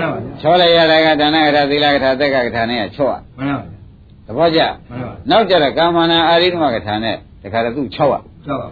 [0.41, 3.65] ချော့လိုက်ရတာကဒါနကထာသီလကထာသက်ကကထာနဲ့ချော့မှန်ပါ
[4.27, 4.61] သဘောကျ
[4.91, 8.71] မှန်ပါနောက်ကြတော့ကာမနာအာရိဓမကထာနဲ့တခါတော့သူ့ချော့ကြောက်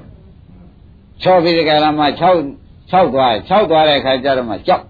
[1.23, 4.85] ချော့ပြီးဒီကလာမှ6 6သွား6သွားတဲ့အခါကျတော့မှကြောက်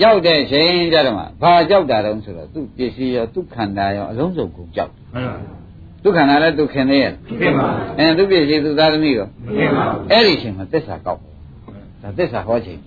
[0.00, 5.57] ကြောက်တဲ့ချိန်ကျတော့မှဘာကြောက်တာတုံးဆိုတော့သူ့ပစ္စည်းရောသူ့ခန္ဓာရောအလုံးစုံကုန်ကြောက်မှန်ပါ
[6.02, 7.66] သူခန္ဓာလည်းသူခင်သေးရဲ့ဖြစ်ပါ
[7.98, 11.20] အဲသူပြည့်စည်သူသားသမီးရောဖြစ်ပါအဲ့ဒီအချိန်မှာသစ္စာကောက်
[12.02, 12.80] ဒါသစ္စာဟောချိန်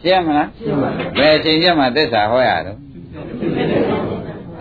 [0.00, 2.78] ရှင်းမလားရှင်းပါဘယ်အချိန်ကျမှသစ္စာဟောရတော့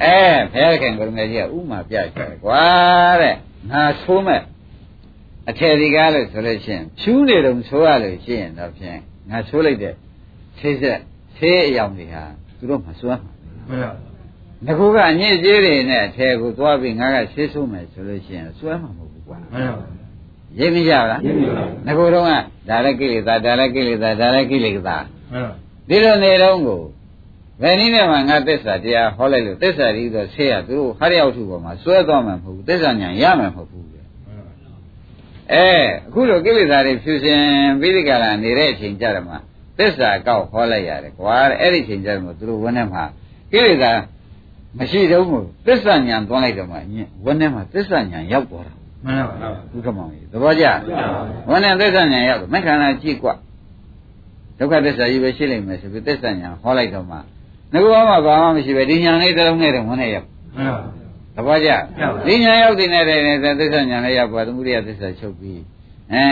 [0.04, 0.20] အဲ
[0.52, 2.64] ဘုရားခင်ကိုယ်ငယ်ကြီးကဥမာပြချတယ်ကွာ
[3.22, 3.36] တဲ့
[3.72, 4.42] ငါဆိုးမဲ့
[5.50, 9.94] အထယ်ဒီကားလို့ဆိုလို့ရှိရင်ဖြူးနေတော့ဆိုရလို့ရှိရင်တော့ဖြင့်ငါဆိုးလိုက်တဲ့
[10.60, 11.00] ဆေးဆက်
[11.38, 12.24] ဆေးအယောင်တွေဟာ
[12.58, 13.34] သူတို့မှစွမ်းမှာ
[13.70, 14.09] မှန်ပါ
[14.66, 19.86] ငကူကအညစ်အကြေးတွေနဲ့အထယ်ကိုသွားပြီးငါကဆေးဆိုးမယ်ဆိုလို့ရှိရင်စွမ်းမှာမဟုတ်ဘူးကွာမှန်ပါ
[20.60, 22.32] ရိပ်မကြလားရင်းပါငကူတော့က
[22.70, 24.98] ဒါလည်းကိလေသာဒါလည်းကိလေသာဒါလည်းကိလေသာ
[25.32, 25.54] မှန်ပါ
[25.90, 26.82] ဒီလိုနေတော့ကို
[27.62, 34.02] ဘယ်နည်းနဲ့မှငါသစ္စာတရားဟောလိုက်လို့သစ္စာကြီးဆိုဆေးရသူတို့ဟာရရောက်ထုပေါ်မှာစွဲသွားမှာမဟုတ်ဘူးသစ္စာညာရမှာမဟုတ်ဘူးလေ
[35.54, 35.68] အဲ
[36.08, 37.40] အခုလိုကိလေသာတွေဖြူစင်
[37.80, 39.36] ပြီးဒီကလာနေတဲ့အချိန်ကြတော့မှ
[39.78, 43.04] သစ္စာကောက်ဟောလိုက်ရတယ်ကွာအဲ့ဒီအချိန်ကြတော့သူတို့ဝန်းထဲမှာ
[43.52, 43.92] ကိလေသာ
[44.79, 48.75] မရှိတော့ဘူးသစ္စာညာသွန်းလိုက်တော့မှညဝန်းထဲမှာသစ္စာညာရောက်သွားတာ
[49.05, 50.65] မှန်ပါ ဒုက္ခမောင်ကြီးသဘောကျ
[51.49, 53.35] ဝန်းထဲသစ္စာညာရောက်တော့မက္ခဏာကြည့်กว่า
[54.59, 57.21] ဒုက္ခသစ္စာကြီးပဲရှိလိမ့်မယ်ဆိုပြီးသစ္စာညာဟောလိုက်တော့မှငါ
[57.73, 57.75] က
[58.09, 60.95] မှဘာမှမရှိပဲဒီညာလေးတစ်လုံးနဲ့တော့ဝန်းထဲရောက် မှန်ပါ
[61.37, 65.61] သဘောကျ ဟုတ်ပါဘူး ဒီညာရောက်တဲ့နဲ့တည်းနဲ့သစ္စာညာလည်းရောက်ပါသမုဒိယသစ္စာချုပ်ပြီး
[66.13, 66.25] အဲ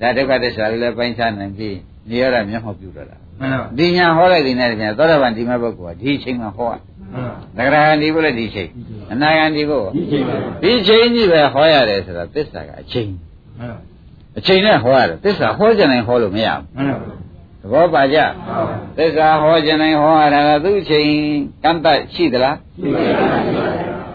[0.00, 1.76] ဒါဒုက္ခသစ္စာလည်းပိုင်းခြားနိုင်ပြီး
[2.10, 6.87] နေရတာမျက်မှောက်ပြုတော့တာ မှန်ပါ ဒီညာဟောလိုက်တဲ့နဲ့တည်းနဲ့သောတာပန်ဒီမဲ့ပုဂ္ဂိုလ်ကဒီအချိန်မှာဟောရ မှန်ပါ
[7.57, 8.69] သက္ကရာဂန်ဒီဘုလည်းဒီအချိန်
[9.11, 13.09] အနာဂန်ဒီဘုဒီချိန်ပါဒီအချိန်ကြီးပဲဟောရတယ်ဆိုတော့သစ္စာကအချိန်
[13.59, 13.79] မှန်ပါ
[14.37, 16.97] အချိန်နဲ့ဟောရတယ်သစ္စာဟောကြနိုင်ဟောလို့မရဘူးမှန်ပါ
[17.61, 18.61] သဘောပါကြဟုတ်ပါ
[18.97, 21.07] သစ္စာဟောကြနိုင်ဟောရတာကသူ့အချိန်
[21.63, 23.37] ကန့်တတ်ရှိသလားရှိပါပါ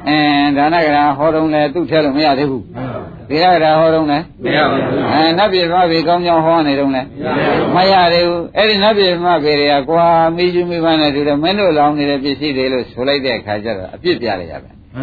[0.09, 0.19] အဲ
[0.57, 2.94] ဒါနကရာဟောတော့လဲသူ့ထဲလို့မရသေးဘူးမှန်ပါ
[3.29, 7.03] သီလကရာဟောတော့လဲမရပါဘူးအဲနတ်ပြည်မဘေကောင်းကြောင်းဟောနေတော့လဲ
[7.75, 10.07] မရသေးဘူးအဲ့ဒီနတ်ပြည်မဘေတွေကကွာ
[10.37, 15.03] မိကျူမိဘနဲ့တူတယ်မင်းတို့လောင်းနေတဲ့ပစ္စည်းတွေလို့ဆိုလိုက်တဲ့အခါကျတော့အပြစ်ပြလိုက်ရပဲမှန်ပါ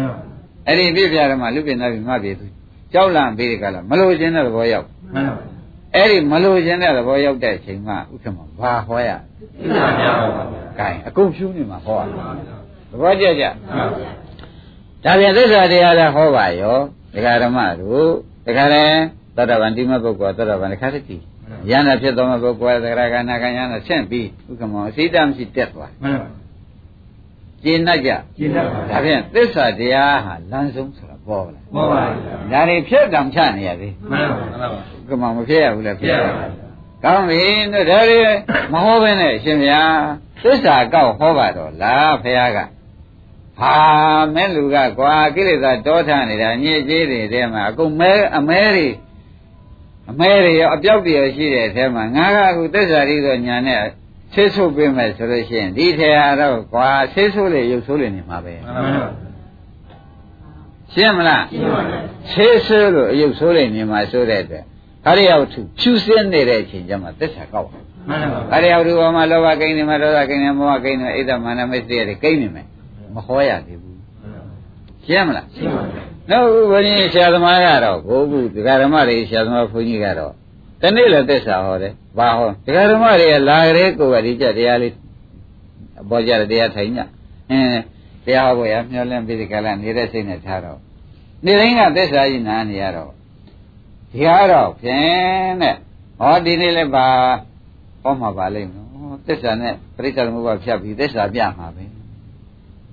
[0.66, 2.46] အဲ့ဒီအပြစ်ပြတယ်မှာလူပြည်နတ်ပြည်မဘေသူ
[2.92, 5.52] ကြောက်လန့်ပြီးဒီကလာမလို့ခြင်းတဲ့သဘောရောက်မှန်ပါ
[5.94, 9.10] အဲ့ဒီမလို့ခြင်းတဲ့သဘောရောက်တဲ့အချိန်မှာဥက္ကမဘာဟောရ
[9.58, 10.44] သိတာများပါ
[10.78, 12.02] ကဲအကုန်ဖြူးနေမှာဟောရ
[12.90, 13.44] သဘောကျကြ
[15.04, 16.76] ဒါပြန်သစ္စာတရားလည်းဟောပါရော
[17.14, 18.08] ဒကာဓမ္မတို့
[18.46, 19.00] ဒကာလည်း
[19.36, 21.22] သတ္တဗံတိမပုဂ္ဂိုလ်သတ္တဗံတစ်ခါတည်းကြည့်
[21.70, 26.28] ယန္တာဖြစ်သောမပုဂ္ဂိုလ်သရကနာကယန္တာဆင့်ပြီးဥက္ကမောအစိတမရှိတက်သွားမှန်ပါ
[27.64, 32.02] ကျင့်တတ်ကြကျင့်တတ်ပါဒါဖြင့်သစ္စာတရားဟာလမ်းဆုံးဆိုတာပေါ်လာမောပါ
[32.52, 36.30] ဒါတွေဖြစ်တောင်ချနေရသေးမှန်ပါမှန်ပါဥက္ကမောမဖြစ်ရဘူးလေပြရပါ
[37.04, 38.20] ကောင်းပြီတို့ဒါတွေ
[38.72, 39.82] မဟောဘဲနဲ့ရှင်ဗျာ
[40.42, 42.58] သစ္စာကောက်ဟောပါတော့လားဖះက
[43.58, 43.74] ဟာ
[44.34, 48.88] မဲလူကကွာကိလေသာတောထနေတာညစ်ကြေးတွေထဲမှာအကုန်မဲအမဲတွေ
[50.10, 53.78] အမဲတွေရောအပြောက်တွေရောရှိတဲ့အထဲမှာငါကအခုသစ္စာရိသောညာနဲ့
[54.34, 59.06] ဆေးဆုပ်ပေးမယ်ဆိုလို့ရှိရင်ဒီထဲဟာတော့ကွာဆေးဆုပ်လေရုပ်ဆိုးလေနေမှာပဲမှန်ပါ
[60.92, 61.98] ရှင်းမလားရှင်းပါပြီ
[62.32, 64.64] ဆေးဆုပ်လို့အယုတ်ဆိုးလေနေမှာဆိုတဲ့အတွက်
[65.04, 72.66] ခရိယဝတ္ထုဖြူစင်းနေတဲ့အချိန်ကျမှသစ္စာကောက်ပါမှန်ပါ။အဲဒီအောက်ဒီပေါ်မှာလောဘကိန်းနေမှာဒေါသကိန်းနေမောဟကိန်းနေအိဒ္ဓမာနမစ္စရိယတွေကိန်းနေမယ်။
[73.14, 73.96] မဟောရသေးဘူး။
[75.04, 80.32] ရှင်းမလားရှင်းပါပြီ။နောက်ဘုန်းကြီးဆရာသမားကတော့ကိုကုဒကာဓမ္မတွေဆရာသမားဘုန်းကြီးကတော့
[80.82, 84.94] တနေ့လည်းသစ္စာဟောတယ်။ဘာဟောဒကာဓမ္မတွေကလာကြတဲ့ကိုယ်ကဒီကြတရားလေး
[86.00, 86.98] အပေါ်ကြတဲ့တရားထိုင်ည။
[87.50, 87.80] အင်း
[88.24, 90.78] တရားဟောဖို့ရမျောလင့်ပြီးဒီကလာနေတဲ့စိတ်နဲ့ထားတော့
[91.44, 93.10] နေတိုင်းကသစ္စာကြီးနားနေရတော့
[94.12, 95.76] ဒီကတော့ဖြင့်တဲ့
[96.18, 97.06] ဟောဒီနေ့လည်းပါ
[98.02, 101.84] ဟောမှာပါလိမ့်မယ်ဟောသစ္စာနဲ့ပရိစ္ဆေသမုပ္ပါဖြတ်ပြီးသစ္စာပြမှာပဲ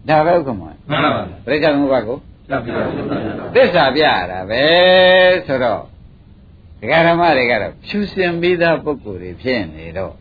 [0.07, 1.09] ဒါပဲဥက္ကမမှန်ပါ
[1.45, 2.17] ပရိစ္ဆေသမုပ္ပါကို
[2.49, 2.83] ပြပြပါ
[3.55, 4.63] သစ္စာပြရတာပဲ
[5.47, 5.81] ဆိုတော့
[6.81, 10.13] ဒကာဓမ္မတွေကတော့ဖြူစင်ပြီးသားပုဂ္ဂိုလ်တွေဖြစ်နေတော့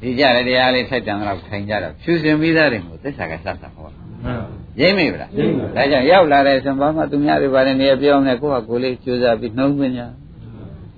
[0.00, 4.34] ဒီကြတဲ့တရားလေးထိုက်တန်တော့ထိုင်ကြတော့ဖြူစင်ပြီးသားတွေကိုသစ္စာကစသဟောမှန်ပါ
[4.80, 10.06] ရင်းမိဗလားရင်းမိပါဒါကြောင့်ရောက်လာတဲ့ဆံပါမသူများတွေပါတယ်နေရာပြောင်းနေကိုယ့်ဟာကိုယ်လေးကြိုးစားပြီးနှုံးပညာ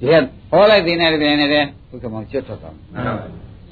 [0.00, 0.14] ဒီက
[0.50, 3.26] ဟောလိုက်တဲ့နေရာပြင်နေတဲ့ဥက္ကမောကျွတ်ထွက်သွားမယ်မှန်ပါ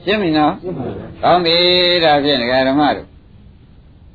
[0.05, 1.57] ရှင်းပြီနော်ရှင်းပါပြီကောင်းပြီ
[2.05, 3.07] ဒါဖြင့်ဒကာဓမ္မတို့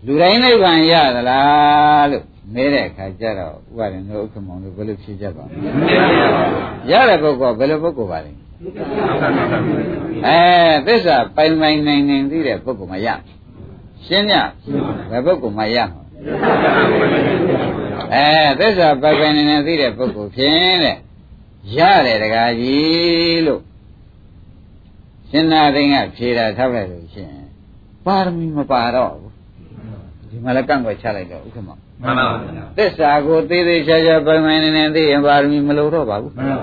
[0.05, 5.59] လူတိုင်းနိဗ္ဗာန်ရသလားလို့မဲတဲ့အခါကျတော့ဥပါရင်တို့ဥက္ကမောင်တို့ဘယ်လိုဖြေကြပါ့မလဲ
[6.91, 8.31] ရတဲ့ပုဂ္ဂိုလ်ကဘယ်လိုပုဂ္ဂိုလ်ပါလဲ
[10.27, 10.39] အဲ
[10.87, 13.07] သစ္စာပိုင်ပိုင်နိုင်နိုင်သိတဲ့ပုဂ္ဂိုလ်မရ
[14.05, 14.33] ရှင်းည
[15.11, 16.01] ဘယ်ပုဂ္ဂိုလ်မှရမှာ
[18.13, 18.27] အဲ
[18.59, 20.97] သစ္စာပိုင်ပိုင်နိုင်နိုင်သိတဲ့ပုဂ္ဂိုလ်ဖြင့်တဲ့
[21.77, 23.61] ရတယ်ဒကာကြီးလို့
[25.29, 27.45] ရှင်နာသိန်းကဖြေတာထောက်လိုက်လို့ရှိရင်
[28.05, 29.30] ပါရမီမပါတော့ဘူး
[30.41, 32.27] ဒီမှာလည်းကန့်ကွက်ချလိုက်တော့ဥက္ကမမှန်ပါ
[32.77, 36.57] သစ္စာကိုသေးသေးချာချာပိုင်ပိုင်နေနေသိရင်ပါရမီမလိုတော့ပါဘူးမှန်ပါ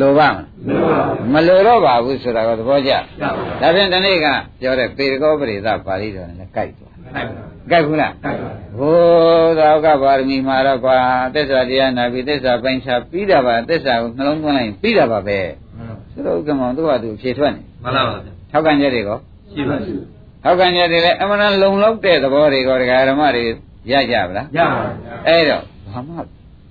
[0.00, 3.28] လိုပါမမှန်ပါလားမလိုတော့ပါဘူးဆိုတာကသဘောကျရပါ
[3.60, 4.26] ဒါဖြင့်ဒီနေ့က
[4.60, 10.96] ပြောတဲ့ပေရကောပရိသပါဠိတော်နဲ့လည်းကြိုက်သွားနိုင်ပါကြိုက်ဘူးလားနိုင်ပါဘိုးသောကပါရမီမှာတော့ကွာ
[11.34, 15.38] သစ္စာတရားနာပြီးသစ္စာပိုင်ချပြီးတာပါသစ္စာကိုနှလုံးသွင်းလိုက်ရင်ပြီးတာပါပဲ
[16.12, 18.16] ဆိုတော့ဥက္ကမသူ့ဟာသူဖြေထွက်နေမှန်ပါပါ
[18.50, 19.18] ထောက်ကန်ချက်တွေကို
[19.52, 19.92] ရှိပါရှိ
[20.44, 23.44] ထောက်ကန်ချက်တွေလည်းအမှန်တန်လုံလောက်တဲ့သဘောတွေကိုဒကာဓမ္မတွေ
[23.90, 24.82] ရကြပါလားရပါ
[25.26, 26.14] အဲ့တော့ဘာမှ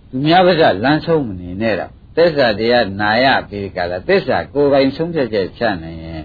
[0.10, 6.24] သူများပါးစလမ်းဆုံးမနေနဲ့တော့သစ္စာတရားနာရပြီးကြလားသစ္စာကိုယ်ပိုင်ဆုံးဖြတ်ချက်ချနိုင်ရင်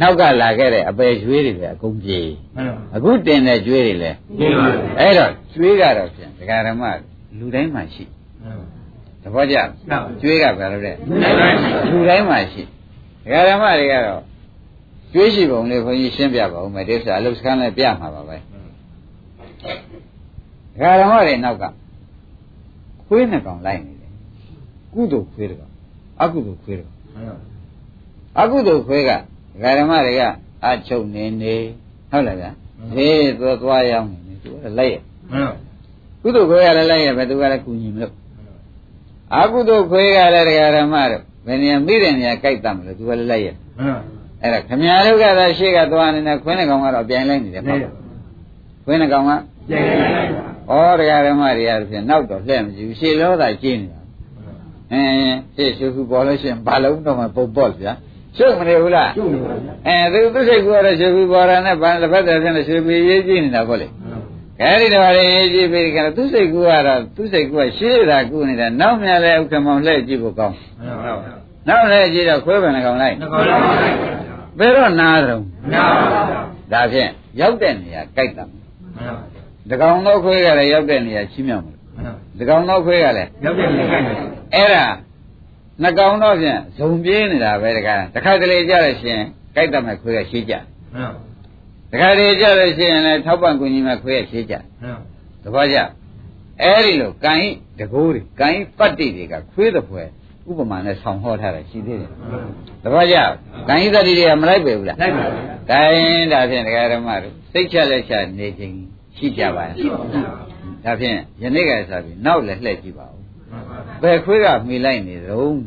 [0.00, 4.66] နောက်ကလာခဲ့တဲ့အပယ်ကျွေးတွေလည်းအကုန်ပြေးမှန်ပါအခုတင်တဲ့ကျွေးတွေလည်းရှိပါ
[5.00, 6.82] အဲ့တော့ကျွေးကတော့ဖြင့်ဒကာဓမ္မ
[7.38, 8.04] လူတိုင်းမှာရှိ
[9.22, 9.56] သဘောကျ
[10.20, 10.92] ကျွေးကဘာလို့လဲ
[11.90, 12.62] လူတိုင်းမှာရှိ
[13.24, 14.22] ဒကာဓမ္မတွေကတော့
[15.12, 18.40] ကျွေးရှိပုံလေးခွန်ကြီးရှင်းပြပါဦးမယ်ဒီစာအလုစခန်းလည်းပြမှာပါပဲဒ
[20.80, 21.64] ကာဓမ္မတွေနောက်က
[23.06, 24.12] ခွေးနှစ်ကောင်လိုက်နေတယ်
[24.94, 25.72] ကုသိုလ်ခွေးတကောင်
[26.22, 26.96] အကုသိုလ်ခွေးတကောင်
[28.40, 29.14] အကုသိုလ်ခွေးကဒ
[29.62, 30.22] ကာဓမ္မတွေက
[30.64, 31.54] အချုပ်နေနေ
[32.10, 32.50] ဟုတ်လားဗျာ
[32.94, 34.96] ဈေးသွားသွားရောက်နေနေသူကလိုက်ရ
[36.22, 38.12] ကုသိုလ်ခွေးကလည်းလိုက်ရပဲသူကလည်းကုညီမလို့
[39.34, 43.48] အကုသိုလ်ခွေးကလည်းဒကာဓမ္မတို့ဘယ်နေရာမိတဲ့နေရာကြိုက်တတ်မလို့သူကလည်းလိုက်ရ
[44.46, 47.78] အဲ့ဒါခမည်းတော်ကသာရှေ့ကသွားနေတဲ့ခွင်းနှကောင်ကတော့ပြန်လိုက်နေတယ်ပေါ့
[48.86, 49.34] ခွင်းနှကောင်ကဩ
[50.98, 54.00] တရားဓမ္မတွေရဖြင့်နောက်တော့လှည့်မကြည့်ဘူးရှေ့လောသာကျင်းနေတာ
[54.92, 57.92] အင်းရှေ့ရှုခုပေါ်လို့ရှိရင်ဘာလုံးတော့မှပုံပေါ့ဗျာ
[58.36, 59.10] ရှုပ်မနေဘူးလား
[59.86, 63.88] အဲသူသူစိတ်ကူကတော့ရှုခုပေါ်တာနဲ့ဘာတစ်ဖက်တည်းဖြင့်ရှုပြီးရေးကြည့်နေတာပေါ့လေ
[64.62, 70.56] အဲဒီတော့လေရေးကြည့်ပြီးကြတော့သူစိတ်ကူကတော့သူစိတ်ကူကရှေ့တာကူနေတာနောက်မြလည်းဥက္ကမောင်လှည့်ကြည့်ဖို့ကောင်း
[71.68, 73.16] နောက်လှည့်ကြည့်တော့ခွဲပင်လည်းကောင်းလိုက်
[74.58, 75.42] ဘယ်တော့နားတော့
[76.72, 78.44] ဒါဖြင့်ရောက်တဲ့နေရာကြိုက်တာ
[79.70, 81.78] တကောင်တော့ခွဲကလည်းရောက်တဲ့နေရာချင်းမြောက်မလို့
[82.38, 84.08] တကောင်တော့ခွဲကလည်းရောက်တဲ့နေရာက
[84.54, 84.86] အဲ့ဒါ
[85.82, 89.20] နှကောင်တော့ဖြင့်ဇုံပြေးနေတာပဲတခါတခါတလေကြရရှင်
[89.54, 90.54] ကြိုက်တတ်မဲ့ခွေးကရှိကြ
[91.92, 94.54] တခါတလေကြရရှင်လည်းထောက်ပံ့ကူညီမဲ့ခွေးကရှိကြ
[95.42, 95.78] သဘောကျ
[96.62, 100.02] အဲ့ဒီလိုကံဤတကိုးတွေကံဤပတ္တိတွေကခွေးတဲ့ဖွဲ
[100.48, 102.10] ဥပမာနဲ့ဆောင်ဟောထားတာရှိသေးတယ်
[102.82, 103.16] သဘောကျ
[103.68, 105.26] ကံဤတတ္တိတွေကမလိုက်ပေဘူးလားလိုက်ပါ
[105.70, 108.74] တိုင်းဒါဖြင့်ဒကာဓမ္မတို့စိတ်ချလက်ချနေခြင်း
[109.16, 109.76] ရှိကြပါလား
[110.84, 113.18] ဒါဖြင့်ယနေ့ကစားပြီးနောက်လည်းလှည့်ကြည့်ပါဦး
[114.02, 115.60] ဘယ်ခွေးကမှီလိုက်နေတုံး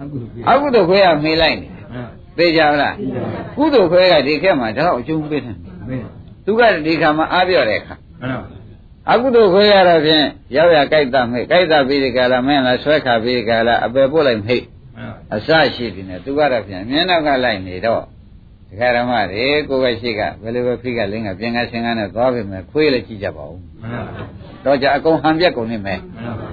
[0.00, 1.84] အကုသိုလ်အကုသိုလ်ခွေးကမှီလိုက်နေတယ်
[2.38, 2.94] သိကြလား
[3.56, 5.56] ကုသိုလ်ခွေးကဒီခက်မှာတော့အကျုံးပေးတယ်
[5.88, 6.06] မင်း
[6.46, 8.55] သူကဒီခါမှာအားပြော့တဲ့ခါမှန်ပါ
[9.10, 10.24] အကုသိုလ်ခွေးရတော့ဖြင့်
[10.56, 14.64] ရောက်ရကြိုက်တာမိတ်ကြိုက်တာပြီးဒီကလာမင်းလားဆွဲခါပြီးဒီကလာအပယ်ပို့လိုက်မိတ်
[14.96, 18.02] မှန်ပါအစရှိပြီနဲ့သူကတော့ဖြင့်အမြင်နောက်ကလိုက်နေတော့
[18.68, 24.12] ဒကာရမတွေကိုယ်ပဲရှိကဘယ်လိုပဲဖိကလင်းကပြင်ကဆင်ကနဲ့သွားပြီမဲ့ခွေးလည်းကြည့်ကြပါဦးမှန်ပါ
[24.64, 26.48] တော့ကြအကုန်ဟန်ပြက်ကုန်နေမယ်မှန်ပါ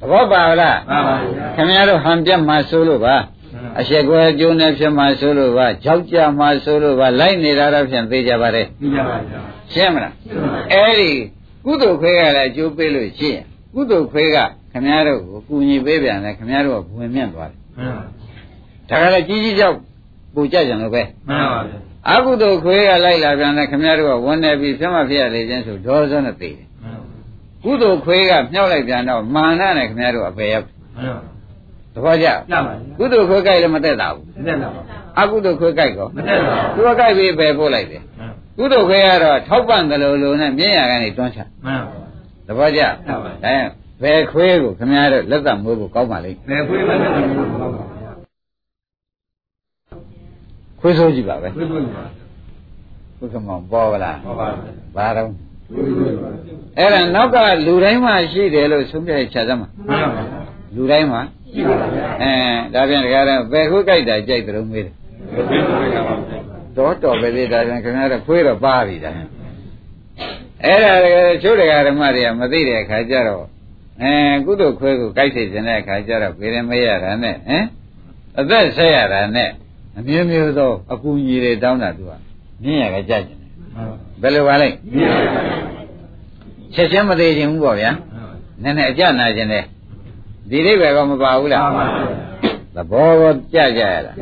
[0.00, 1.16] သဘောပါလားမှန်ပါ
[1.56, 3.14] ခင်ဗျားတို့ဟန်ပြက်မှဆိုလို့ပါ
[3.80, 9.40] အရှက်ကွယ်အကျိုးနဲ့ဖြစ်မှဆိုလို့ပါကြောက်ကြမှဆိုလို့ပါလိုက်နေတာတော့ဖြင့်သိကြပါတယ်သိကြပါဗျာ
[9.72, 10.14] ရှင်းမလား
[10.72, 11.10] အဲ့ဒီ
[11.64, 13.44] ကုသိုလ်ခွေးကလည်းအကျိုးပေးလို့ရှိရင်
[13.74, 14.38] ကုသိုလ်ခွေးက
[14.72, 18.02] ခင်ဗျားတို့ကိုကူညီပေးပြန်တယ်ခင်ဗျားတို့ကဝင်မြင့်သွားတယ်မှန်ပါ
[18.90, 19.76] ဒါကလည်းကြီးကြီးကြောက်
[20.34, 21.78] ပူကြကြတယ်လို့ပဲမှန်ပါဗျာ
[22.10, 27.02] အကုသိုလ်ခွေးကလိုက်လာပြန်တယ်ခင်ဗျားတို့ကဝန်နေပြီးဆက်မဖြစ်ရလေခြင်းဆိုဒေါသနဲ့သိတယ်မှန်ပါ
[27.64, 31.37] ကုသိုလ်ခွေးကမြောက်လိုက်ပြန်တော့မာနနဲ့ခင်ဗျားတို့အပေရောက်မှန်ပါသ
[32.04, 32.62] ဘောကျရပါဗျာ
[32.98, 34.74] ကုသိုလ်ခွေးကြိုက်လည်းမတက်တာဘူးမတက်တော့
[35.18, 41.98] အကုသိုလ်ခွေးကြိုက်ကောမတက်တော့သူကကြိုက်ပြီးပဲပို့လိုက်တယ်မှန်ကုသိုလ်ခွေးကတော့ထောက်ပံ့တယ်လို့လို့နဲ့မြင့်ရကနေတွန်းချမှန်ပါ
[42.46, 43.66] သဘောကျဟုတ်ပါဒါရင်
[44.02, 48.12] ဘယ်ခွေးကိုခင်ဗျားတို့လက်သက်မွေးဖို့ကောင်းပါလိမ့်ဘယ်ခွေးမတက်ဘူးဟုတ်ပါဗျာ
[50.80, 52.04] ခွေးဆိုးကြည့်ပါပဲခွေးခွေးပါ
[53.18, 56.28] ဘုကမောင်ပေါ်ပါလားဟုတ်ပါဗျာဘာတော့ခွေးခွေးပါ
[56.78, 60.22] အဲ့ဒါနောက်ကလူတိုင်းမှာရှိတယ်လို့ဆုံးဖြတ်ချက်သမှာမှန်ပါ
[60.74, 62.32] လူတိုင်းမှာ ရှိပါဗျာအဲ
[62.74, 64.94] ဒါပြန်တကားတော့ဘယ်ခွေးကြိုက်တာကြိုက်တယ်လို့မေးတယ်
[65.32, 66.02] ခွေးခွေးပါဗျာ
[66.76, 69.10] တော့တော်ပဲလေဒါပြန်ခင်ဗျားတို့ခွေးတော့ပါပြီဒါ
[70.64, 73.44] အဲ့ဒါတကယ်ချိုးတကားဓမ္မတွေကမသိတဲ့အခါကျတော့
[74.02, 74.12] အဲ
[74.46, 77.64] ကုသိုလ်ခွေးကိုကြိုက်စေခြင်းတဲ့အခါကျတော့ပြေရင်မေးရတာနဲ့ဟမ်
[78.38, 79.50] အသက်ဆက်ရတာနဲ့
[79.98, 82.12] အမျိုးမျိုးသောအကူကြီးတွေတောင်းတာသူက
[82.62, 83.38] မြင်ရကြကြတယ်
[83.74, 85.42] မှန်ပါဘယ်လိုပါလဲမြင်ပါဗျာ
[86.74, 87.90] ချက်ချင်းမသေးခြင်းဘူးပေါ့ဗျာ
[88.62, 89.64] နည်းနည်းအကြနာခြင်းနဲ့
[90.50, 92.28] ဒီအိဗယ်ကမပါဘူးလားပါပါဗျာ
[92.74, 94.12] သဘောကိုကြကြရတာ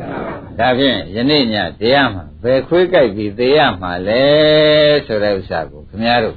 [0.59, 4.23] ဒါဖြင့်ယနေ့ညတရားမှာဘယ်ခွေးကြိုက်ပြီးသေးရမှာလဲ
[5.07, 6.35] ဆိုတဲ့ဥစ္စာကိုခင်ဗျားတို့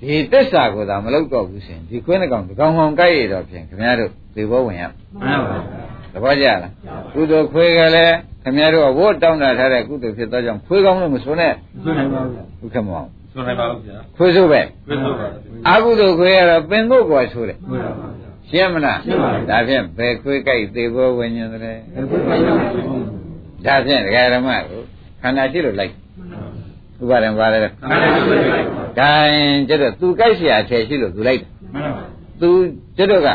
[0.00, 5.66] ဒီသစ္စာကိုသာမလုပ်တော့ဘူးရှင်ဒီခွေးနှကောင်ဒီကောင်ကောင်ကြိုက်ရတော့ဖြင့်ခင်ဗျားတို့သေဘောဝင်ရမှန်ပါဗျာ
[6.12, 6.72] သဘောကျလား
[7.14, 11.52] ကုသိုလ်ခွေးကလည်းခင်ဗျားတို့ကဝတ်တောင်းတာထားတဲ့ကုသိုလ်ဖြစ်သောကြောင့်ခွေးကောင်းလို့မဆိုနဲ့
[11.82, 15.26] ဆွနိုင်ပါဗျာဘုခမောင်ဆွနိုင်ပါဗျာခွေးဆိုးပဲခွေးဆိုပါ
[15.68, 22.53] အာဟုတုခွေးကတော့ပင်ကိုယ်ကွာဆိုတယ်ခွေးပါဗျာ ရှင်းမလား ရှင်းပါပြီ ဒါဖြင့်ဘယ်ခွေးကြိုက်သေးဘောဝิญဉ္တယ်လဲ ဘယ်ခွေးပါဗျာ
[23.65, 24.81] ဒါဖြင့်ဒကာရမကို
[25.21, 25.93] ခန္ဓာရှိလို့လိုက်
[27.01, 28.11] ဥပါဒံပါလေ မှန်ပါဗျာ
[28.99, 32.03] ဂိုင်းကျတော့သူကြိုက်เสียအထည်ရှိလို့သူလိုက်တယ် မှန်ပါ
[32.41, 32.49] သူ
[32.97, 33.29] ကျတော့က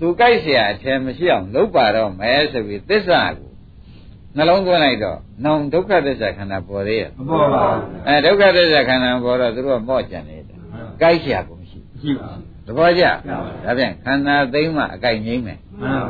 [0.00, 3.48] သူကြိုက်เสียအထည်မရှိအောင်လုပ်ပါတော့မယ်ဆိုပြီးသစ္စာကို
[4.36, 10.58] နှလုံးသွင်းလိုက်တော့နောင်ဒုက္ခသစ္စာခန္ဓာပေါ်သေးရဲ့ မပေါ်ပါဘူး အဲဒုက္ခသစ္စာခန္ဓာပေါ်တော့သူတို့ကမော့ကြံနေတယ်
[11.00, 12.30] ကြိုက်เสียကိုမရှိ ရှိပါ
[12.65, 16.09] သဘောကျဒါဖြင့်ခန္ဓာသိမ်းမှအကြိုက်ငိမ့်မယ်မှန်ပါ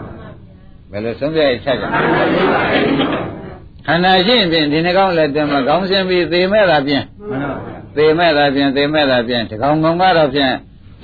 [0.92, 1.86] ဘယ်လိုဆုံးဖြတ်ချက်ကြ
[3.88, 10.54] ခန္ဓာရှိရင်ဖြင့်ဒီနှကောင်းလက်တွင်မှာခေါင်းဆင်းပြီးသေမဲ့တာဖြင့်မှန်ပါဗျာသေမဲ့တာဖြင့်သေမဲ့တာဖြင့်တကောင်ကောင်ကတော့ဖြင့်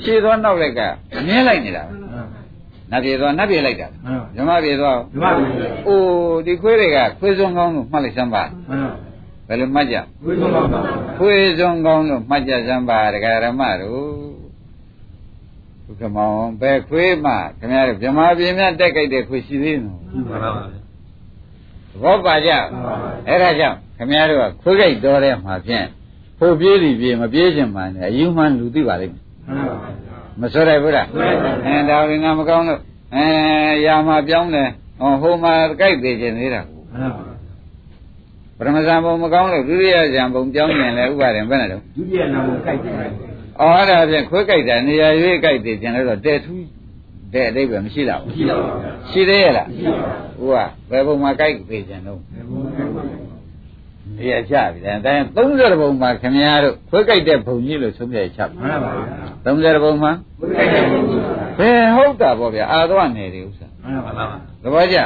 [0.03, 0.79] ရှည်သောနောက်လက်က
[1.27, 1.99] မြင်းလိုက်နေတာပဲ
[2.91, 3.87] နတ်ပြေသွားနတ်ပြေလိုက်တာ
[4.37, 5.45] ဓမ္မပြေသွားဒီမှာပြီ
[5.87, 9.09] အိုးဒီခွေးတွေကခွေးစုံကောင်းလို့မှတ်လိုက်စမ်းပါမှန်ပါ
[9.47, 10.79] ဘယ်လိုမှတ်ကြဝိသုပါပါ
[11.19, 14.18] ခွေးစုံကောင်းလို့မှတ်ကြစမ်းပါဒကာရမတို့
[15.89, 20.51] ဘုကမောင်ဘယ်ခွေးမှခင်ဗျားတို့ဗြဟ္မာပြေမြတ်တက်ကြိုက်တဲ့ခွေးရှိသေးနော်မှန်ပါဗျာ
[22.01, 22.51] ဘောပါကြ
[23.27, 25.85] အဲ့ဒါကြောင့်ခမည်းတော်ကခွေးကြိုက်တော်တဲ့မှာဖြင့်
[26.39, 31.07] ဖို့ပြေးစီပြေးမပြေးချင်မှန်းတယ်အယူမှန်းလူသိပါလိမ့်မယ်မှန်ပါဗျာမစွရဘူးလား
[31.65, 32.79] အဲဒါဝင်ကမကောင်းလို့
[33.15, 33.25] အဲ
[33.85, 36.61] ရာမှာပြောင်းတယ်ဟောဟိုမှာကြိုက်သေးခြင်းသေးတာ
[36.93, 37.21] မှန်ပါ
[38.57, 43.28] ပရမဇန်ဘုံမကောင်းလို့ဒုတိယဇန်ဘုံပြောင်းရင်လည်းဥပါရင်ဘယ်နဲ့တော့ဒုတိယနာမကိုကြိုက်တယ်
[43.61, 46.65] အော်အဲ့ဒါဖြင့်ခွေးကြိုက်တာနေရာရွေးကြိုက်သေးခြင်းလည်းတော့တဲထူး
[47.33, 53.03] တဲ့အတိတ်ပဲမရှိတော့ဘူးရှိတော့ပါဗျာရှိသေးရဲ့လားရှိပါဥဘူးကဘယ်ဘုံမှာကြိုက်သေးခြင်းတော့ဘယ်ဘုံဘယ်ဘုံ
[54.17, 64.25] ဒီရချပြီတဲ့ဒါ30ဘုံမှာခင်ဗျားတို့ခွဲကြိုက်တဲ့ဘုံကြီးလို့ဆုံးဖြတ်ချက်မှန်ပါဗျာ30ဘုံမှာဘုရားကြိုက်တယ်ဘုရားဘယ်ဟုတ်တာပေါ့ဗျာအာသွားနေတယ်ဥစ္စာမှန်ပါဗျာ
[64.63, 64.97] သဘောကျ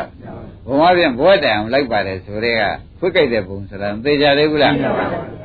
[0.65, 2.63] ဘုံမပြန်ဘောတိုင်အောင်လိုက်ပါတယ်ဆိုတဲ့က
[2.99, 5.42] ခွဲကြိုက်တဲ့ဘုံဆိုတာသိကြသေးဘူးလားမှန်ပါဗျာ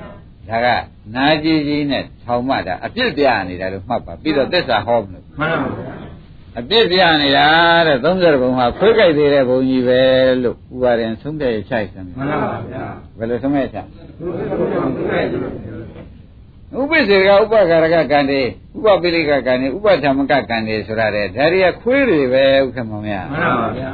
[0.48, 0.66] ဒါက
[1.14, 5.92] နာကြီးကြီးနဲ့ထောင်မှတာအပြစ်ပြနေတာလို့မှတ်ပါပြီးတော့သစ္စာဟောမလို့မှန်ပါဗျာ
[6.58, 7.46] အပြစ်ပြနေတာ
[7.86, 10.00] တဲ့30ဘုံမှာခွဲကြိုက်သေးတဲ့ဘုံကြီးပဲ
[10.42, 12.84] လို့ဥပါရင်ဆုံးဖြတ်ချက်ဆံမှန်ပါဗျာ
[13.18, 13.86] ဘယ်လိုဆုံးဖြတ်ချက်
[14.20, 15.78] ဘုရားဘုရားကြိုက်တယ်
[16.76, 18.42] ဥပ္ပစေကဥပ္ပကာရကကံတွေ
[18.76, 23.90] ဥပ္ပပိလိကကံတွေဥပ္ပဓမ္မကကံတွေဆိုတာတဲ့ဒါတွေကခွေးတွေပဲဥက္ကမောင်များမှန်ပါဗျာ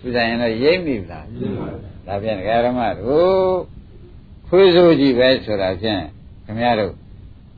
[0.00, 3.77] သူဆိုင်ရင်တော့ရိမ့်ပြီလားရှိပါဗျာဒါပြန်ဒကာရမတို့
[4.48, 6.02] ခွေးစိုးကြီးပဲဆိုတာဖြင့်
[6.44, 6.92] ခင်ဗျားတို့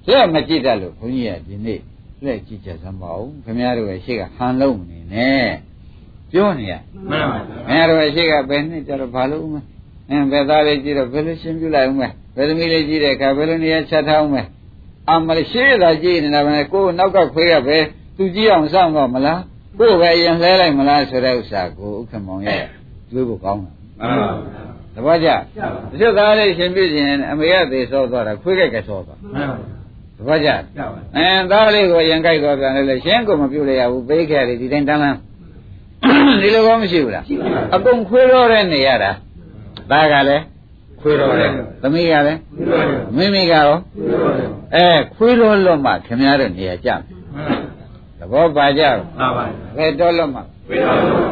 [0.08, 1.80] လက်မကြည့်တတ်လို့ဘုန်းကြီးကဒီနေ့
[2.24, 5.48] လက်ကြည့်ချက်စမ်းပါဦးခင်ဗျားတို့ရဲ့ရှေ့ကဟန်လုံးနေနဲ့
[6.32, 6.74] ပြောနေရ
[7.10, 9.62] မှန်ပါဗျာခင်ဗျားတို့ရဲ့ရှေ့ကဘယ်နှစ်ကြတော့ဘာလို့ဦးမလဲ
[10.10, 14.44] အင်းဘယ်သားလေးကြည့်တော့ဘယ်လိုရှင်းပြလိုက်ဦးမလဲဘယ်သမီးလေးကြည့်တဲ့အခါဘယ်လိုနေရာချက်ထားဦးမလဲ
[15.10, 17.78] အမလေးရှေ့သာကြည့်နေတာပဲကိုယ်နောက်ကခွေးကပဲ
[18.16, 19.40] သူကြည့်အောင်စောင့်တော့မလား
[19.78, 22.62] ကိုယ်ပဲအရင်လှဲလိုက်မလားဆိုတဲ့ဥစ္စာကိုဥက္ကမောင်ရဲ့
[23.10, 29.56] တွေးဖို့ကောင်းတာမှန်ပါဗျာတပ ည့်ကြကျပါတချို့သားလေးရှင်ပြခြင်းအမေကသေဆောသွားတာခွေးကကဆောသွားမှန်ပါ
[30.18, 35.18] တပည့်ကြကျပါအဲသားလေးကိုရင်ကြိုက်သွားပြန်လေရှင်းကိုမပြုတ်ရရဘူးပေးခဲ့တယ်ဒီတိုင်းတန်းလန်း
[36.42, 39.10] ဒီလိုကောမရှိဘူးလားရှိပါဗျာအကုန်ခွေးတော့တဲ့နေရတာ
[39.90, 40.42] သားကလည်း
[41.00, 41.50] ခွေးတော့တယ်
[41.82, 47.00] သမီးကလည်းဒီလိုလေမိမိကရောဒီလိုလေအဲခွေးတော့လွတ်မှခင်ဗျားတို့နေရာကြမယ်
[47.34, 47.58] မှန်
[48.18, 49.44] သဘောပါကြဘူးပါပါ
[49.76, 51.28] ဘယ်တော့လွတ်မှဝိတော်ပါ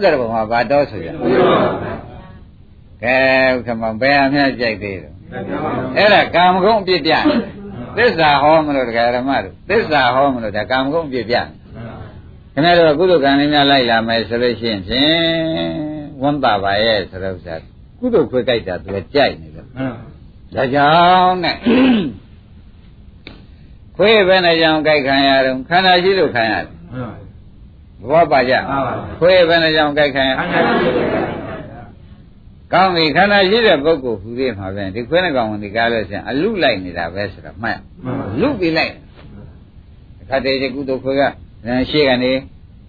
[0.00, 2.11] ဗျာ30ဘုံမှာဘာတော့ဆိုရဝိတော်ပါဗျာ
[3.04, 3.16] ကဲ
[3.52, 5.12] ဥက္ကမဘယ်အမြတ်ကြိုက်သေးတယ်
[5.48, 7.12] ကျပါအဲ့ဒါကာမဂုဏ်အပြစ်ပြ
[7.96, 11.36] သစ္စာဟောမလို့တရားဓမ္မတို့သစ္စာဟောမလို့ဒါကာမဂုဏ်အပြစ်ပြ
[12.54, 15.72] ခင်ဗျားတို့ကကုသိုလ်ကံလေးများလိုက်လာမယ်ဆိုလို့ရှိရင်ဖြင့်
[16.22, 17.54] ဝမ်းပါပါရဲ့ဆိုတော့ဥစ္စာ
[17.98, 19.94] ကုသိုလ်ခွဲကြိုက်တာသူကကြိုက်နေတယ်မှန်
[20.54, 20.90] ဒါကြော
[21.22, 21.56] င့်နဲ့
[23.96, 27.14] ခွေးပဲနဲ့ကြောင့်ကြိုက်ခံရတော့ခန္ဓာရှိလို့ခံရတယ်မှန်
[28.10, 31.21] ဘောပါကြပါပါခွေးပဲနဲ့ကြောင့်ကြိုက်ခံရခန္ဓာရှိတယ်
[32.72, 38.92] ကောင်းပြီခန္ဓာရှိတဲ့ပုဂ္ဂိုလ်ဟူသေးမှာပဲဒီခွေးနဲ့ကောင်ဒီကားလို့ဆိုရင်အလုလိုက်နေတာပဲဆိုတော့မှတ်မှန်လုပြီးလိုက်
[40.22, 41.22] အခါတည်းကျကုသိုလ်ခွေးက
[41.90, 42.32] ရှေ့ကနေ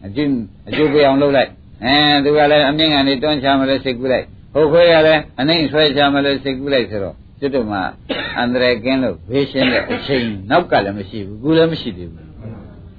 [0.06, 0.30] အကျိုး
[0.70, 1.50] အကျိုးပေးအောင်လုပ်လိုက်
[1.84, 7.82] အဲသူကလည်းအမြင့်ကနေတွန်းချမလို့စိတ်ကူးလိုက်ဟိုခွေးကလည်းအနှိမ့်ဆွဲချမလို့စိတ်ကူးလိုက်ဆိုတော့ကျွတ်တို့မှာ
[8.38, 12.28] အန္တရာယ်ကင်းလို့ဘေးရှင်းတဲ့အချိန်နောက်ကလည်းမရှိဘူးကူလည်းမရှိသေးဘူး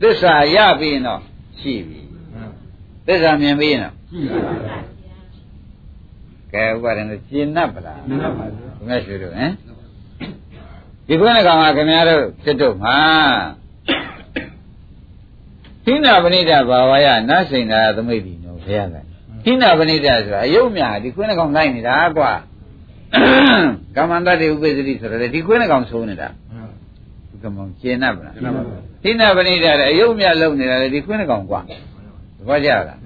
[0.00, 1.20] သစ္စာရပြီးရင်တော့
[1.60, 2.00] ရှိပြီ
[3.06, 4.93] သစ္စာမြင်ပြီးရင်တော့ရှိပါဗျာ
[6.53, 9.51] ကဲဥပါဒณะကျင့်납ပလား မှန်ပါဗျာ ဘုရားရွှေတို့ဟမ်
[11.07, 12.97] ဒီခွန်းကောင်ကခင်ဗျားတို့ဖြစ်တော့မှာ
[15.85, 18.95] ဟိနာပဏိတဘာဝယနတ်စိန်သာသမိတ်ဒီနော်ဘုရားက
[19.43, 22.31] ဟိနာပဏိတဆိုတာအယုတ်များဒီခွန်းကောင်လိုက်နေတာကွာ
[23.95, 26.29] ကမ္မန္တတိဥပ္ပဇ္ဇတိဆိုတော့လေဒီခွန်းကောင်ဆိုးနေတာ
[27.29, 28.61] ဒီကမောင်ကျင့်납ပလား ကျပါပါ
[29.03, 31.61] ဟိနာပဏိတတဲ့အယုတ်များလုံနေတာလေဒီခွန်းကောင်ကွာ
[32.37, 32.99] သဘောကျလား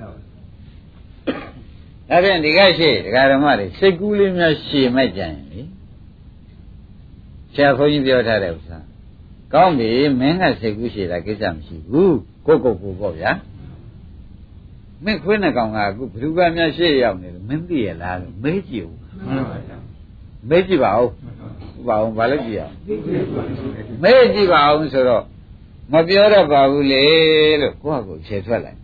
[2.08, 5.60] ဒါဖြင့်ဒီကရှိဒကာဓမ္မတွေစိတ်ကူးလေးများရှည်မဲ့ကြရင်လေ
[7.54, 8.78] ဆရာဘုန်းကြီးပြောထားတဲ့ဥစ္စာ
[9.52, 9.90] ကောင်းပြီ
[10.20, 13.30] မင်းကစိတ်ကူးရှည်တာကိစ္စမရှိဘူးကိုယ့်ကိုယ်ကိုယ်ပေါ့ဗျာ
[15.04, 18.96] မင်းခွေးနဲ့ကောင်ကအခုဘယ်သူကများရှေ့ရောက်နေလို့မင်းသိရလားလို့မေးကြည့်ဦး
[19.26, 19.76] မှန်ပါဗျာ
[20.48, 22.74] မေးကြည့်ပါဦးဥပအောင်ဘာလို့ကြည့်ရအောင်
[24.02, 25.24] မေးကြည့်ပါအောင်ဆိုတော့
[25.92, 27.04] မပြောတော့ပါဘူးလေ
[27.60, 28.78] လို့ကိုယ့်ဟာကိုယ်ဖြေထွက်လိုက်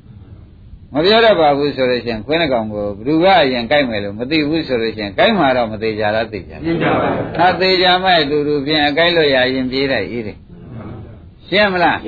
[0.95, 10.37] မပြောတော့ပါဘူးဆိုလို့ရှိရင်ခွေးနဲ့ကောင်ကိုဘယ်သူကအရင်ကြိုက်မယ်လို့မသိဘူးဆိုလို့ရှိရင်ကြိုက်မှာတော့မသေးကြလားသိကြလားရှင်းကြပါဗျာသာသေးကြမဲ့အတူတူဖြင့်အကြိုက်လို့ရရင်ပြေးလိုက်အေးတယ်
[11.49, 11.99] ရှင်းမလား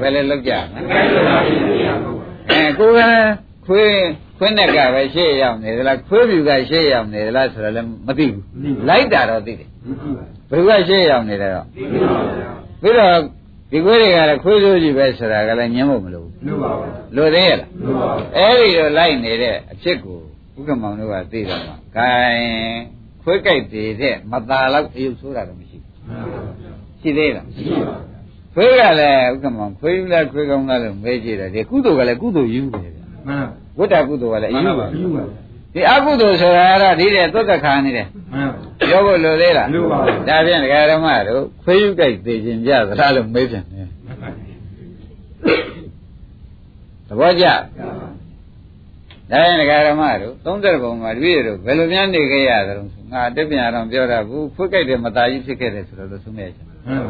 [0.00, 2.18] ဘယ်လိုလုပ်ကြမလဲကိုယ်လိုပါရှင်းရပါဘူး
[2.50, 3.90] အဲကိုယ်ကခွေး
[4.38, 8.42] ခွေးနဲ့ကပဲရှေ့ရောက်နေသလားခွေးပြူကရှေ့ရောက်နေသလားဆိုတော့လည်းမသိဘူး
[8.88, 9.68] လိုက်တာတော့သိတယ်
[10.50, 12.50] ဘယ်သူကရှေ့ရောက်နေတယ်တော့ဒီလိုပါဗျာ
[12.82, 13.16] ပြီးတော့
[13.70, 16.86] ဒီခွေးတွေကလည်းခွေးစိုးကြီးပဲဆိုတာကလည်းညင်းဖို့မလိုဘူးလူပါပါ
[17.16, 20.18] လိုသေးရဲ့လားလူပါပါအဲ့ဒီတော့လိုက်နေတဲ့အဖြစ်ကို
[20.58, 22.80] ဥက္ကမောင်တို့ကသိတော့မှာဂိုင်း
[23.22, 28.16] ခွေးကြိုက်သေးတဲ့မตาလောက်အယုတ်ဆိုးတာတော့မရှိဘူးမှန်ပါဗျာရှိသေးလားရှိပါဗျာ
[28.54, 33.46] ခွေးကလည်းဥက္ကမောင်ခွေးယူလားခွေးကောင်းလားလို့မေးကြည့်တယ်ဒီကုသိုလ်ကလည်းကုသိုလ်ယူတယ်ဗျမှန်
[33.78, 35.24] ဝိတ္တကုသိုလ်ကလည်းအယူပါပါလူပါ
[35.74, 38.48] ဒီအကုသိုလ်ဆိုတာကတော့ဒီတဲ့သွတ်သက်ခါနေတယ်မှန်
[38.96, 43.88] ပြောဖို့လိုသေးလားလိုပါဘူးဒါဖြင့်ဒကာရမတို့ခွေးယူကြိုက်သေးခြင်းကြသလားလို့မေးပြန်တယ်
[47.08, 47.54] သဘောကျဒါ
[49.30, 57.02] ဖြင့်ဒကာရမတို့30ဘုံမှာတပည့်တို့ဘယ်လိုများနေခဲ့ရသလဲဆိုငါတက်ပြန်အောင်ပြောတာဘူးခွေးကြိုက်တဲ့မသားကြီးဖြစ်ခဲ့တယ်ဆိုတော့လို့ဆုံးမရချင်မှန်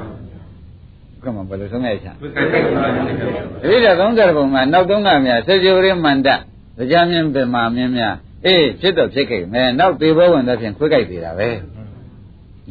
[1.25, 8.15] ကမှဘယ်လိုဆုံးမရချင်ဘုရားကိစ္စပါဗျာတပည့်တော်30ဘုံမှာနောက်သုံးကများစေကြိုရင်းမန္တတရားမြင်ပင်မာမြင်များ
[8.47, 11.49] အေးဖြစ်တော့ဖြစ်ခဲ့မယ်နောက်သေဘောဝင်တဲ့ဖြင့်ခွေးကြိုက်သေးတာပဲ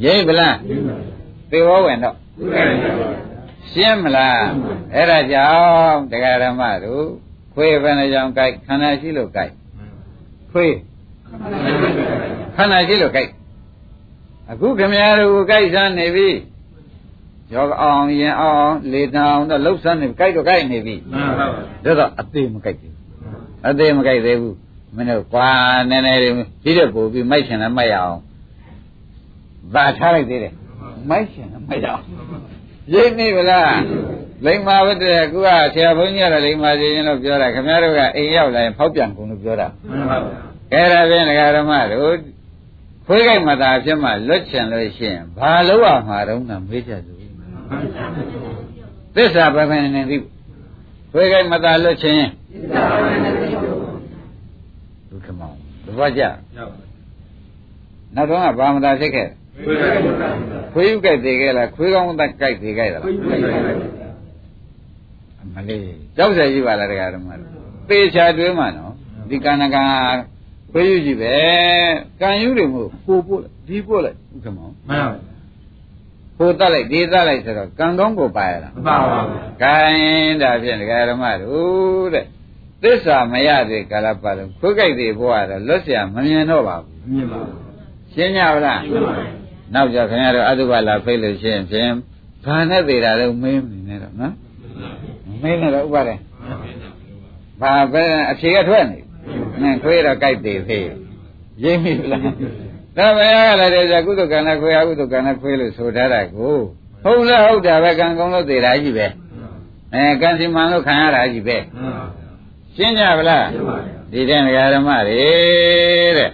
[0.03, 0.57] ရိပ်ဗလား
[1.51, 3.09] သေဘောဝင်တော့ဘုရားကိစ္စပါဗျာ
[3.71, 4.39] ရှင်းမလား
[4.93, 7.05] အဲ့ဒါကြောင့်တရားဓမ္မတို့
[7.53, 9.51] ခွေးဘယ်နှကြောင့်ကြိုက်ခန္ဓာရှိလို့ကြိုက်
[10.51, 10.75] ခွေး
[12.55, 13.29] ခန္ဓာရှိလို့ကြိုက်
[14.51, 16.27] အခုခမရတို့ကြိုက်စမ်းနေပြီ
[17.53, 21.45] ရောအောင်ရင်အောင်လေတန်အောင်တော့လှုပ်စမ်းနေကြိုက်တော့ကြိုက်နေပြီမှန်ပါ
[21.83, 22.95] ဗျာဒါတော့အသေးမကြိုက်သေးဘူး
[23.67, 24.55] အသေးမကြိုက်သေးဘူး
[24.95, 25.49] မင်းတို့ကွာ
[25.89, 26.33] နည်းနည်းလေး
[26.63, 28.19] ဒီတော့ပို့ပြီးမိုက်ချင်လည်းမိုက်ရအောင်
[29.73, 30.53] ဗာထားလိုက်သေးတယ်
[31.09, 32.03] မိုက်ချင်လည်းမိုက်ရအောင်
[32.93, 33.79] ရိပ်နေဗလား
[34.45, 40.39] လိမ္မာဝတ္တရကူကဆရာဘုန်းကြီးကတော့လိမ္မာစီရင်လို့ပြောတာခင်ဗျားတို့ကအိမ်ရောက်လာရင်ဖောက်ပြန်ကုန်လို့ပြောတာမှန်ပါဗျာ
[40.73, 42.15] အဲ့ဒါဖြင့်ဒကာဓမ္မတို့
[43.05, 47.13] ခွေးကြိုက်မှသာဖြစ်မှလွတ်ချင်လို့ရှိရင်ဘာလို့ရမှာတော့ငါမေးချက်သူ
[47.69, 47.83] မှန်
[49.15, 50.17] သစ္စာပဲပဲနေသိ
[51.11, 52.25] ခွေးကိုက်မသာလွတ်ခြင်း
[55.09, 55.55] ဒုက္ခမောင်
[55.85, 56.83] တပတ်ကြရောက်ပါ
[58.15, 59.44] နောက်တော့ကဘာမသာဖြစ်ခဲ့ခွေးကိုက်ပါ
[60.72, 63.50] ခွေးဥကြိုက်သေးခဲ့လားခွေးကောင်းသက်ကြိုက်သေးခဲ့လား ခွေးကိုက်ပါ
[65.54, 65.82] မလေး
[66.16, 67.50] ကြောက်စရာရှိပါလားတရားဓမ္မတို့
[67.88, 68.92] သေချာတွေးမှနော်
[69.28, 69.76] ဒီကဏ္ဍက
[70.72, 71.34] ခွေးယူကြီးပဲ
[72.20, 75.16] ကံယူတွေမို့ကိုပို့လိုက်ဒီပို့လိုက်ဥက္ကမောင် မှန်ပါ
[76.38, 79.76] ကိုတတ်လိုက်ဒီတတ်လိုက်ဆိုတော့ကံကောင်းကိုပါရလား မပါပါဘူး ကဲ
[80.42, 82.24] ဒါဖြင့်တရားဓမ္မတို့တဲ့
[82.82, 87.54] သစ္စာမရသေးကာလပတ်လုံးခွေးကြိုက်သေးဘဝတော့လွတ်เสียမမြင်တော့ပါဘူး မြင်ပါဘူး
[88.14, 89.26] ရှင်းကြပါလား ရှင်းပါပြီ
[89.73, 91.91] နောက်ကြခင်ဗျားတို့အတုပါလာဖိတ်လို့ရှိရင်ဖြင့်
[92.45, 94.33] ဘာနဲ့သေးတာလဲမင်းမနေနဲ့တော့နော်
[95.41, 96.19] မင်းနဲ့တော့ဥပါတယ်
[97.61, 98.99] ဘာပဲအဖြေကထွက်နေ
[99.61, 100.87] နင်ခွေးတော့ကြိုက်သေးဖေး
[101.63, 102.21] ရိပ်မိလား
[102.97, 106.55] ဒါပဲရလာတယ်じゃကုသကံနဲ့ခွေးအကုသကံနဲ့ခွေးလို့ဆိုထားတာကို
[107.03, 109.07] ဟုတ်လားဟုတ်တာပဲကံကောင်းလို့သေးတာကြီးပဲ
[109.93, 112.05] အဲကံစီမံလို့ခံရတာကြီးပဲမှန်ပါ
[112.75, 113.77] ရှင်းကြပါလားရှင်းပါ
[114.11, 114.39] ပြီဒီတဲ့
[114.73, 115.23] ဓမ္မတွေ
[116.17, 116.31] တဲ့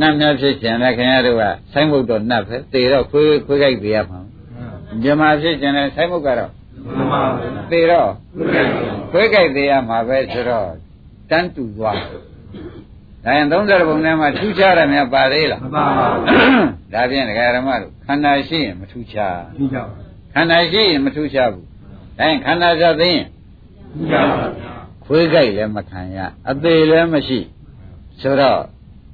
[0.00, 4.20] နတ်များဖြစ်ကျင်တဲ့ခင်ဗျားတို့ကဆိုင်းဘုတ်တော့နတ်ပဲသေတော့ခွေးခွေးကြိုက်သေးရမှာ
[5.02, 6.50] မြမဖြစ်ကျင်တဲ့ဆိုင်းဘုတ်ကတော့
[6.96, 10.68] မှန်ပါဘူးသေတော့ခွေးကိုက်ပါခွေးကြိုက်သေးရမှာပဲဆိုတော့
[11.30, 11.98] တန်းတူသွား
[13.24, 19.84] ဒါရင်30ပုံထဲမှာထူးခြားတယ်များပါသေးလားမပါပါဘူးဒါဖြင့်ဒကာဓမ္မတို့ခန္ဓာရှိရင်မထူးခြားကြည့်ကြပါ
[20.34, 21.64] ခန္ဓာရှိရင်မထူးခြားဘူး
[22.18, 23.24] ဒါရင်ခန္ဓာသာသိရင်
[23.94, 24.46] ကြည့်ကြပါ
[25.04, 26.18] ခွေးကြိုက်လည်းမခံရ
[26.50, 27.38] အသေးလည်းမရှိ
[28.20, 28.60] ဆိုတော့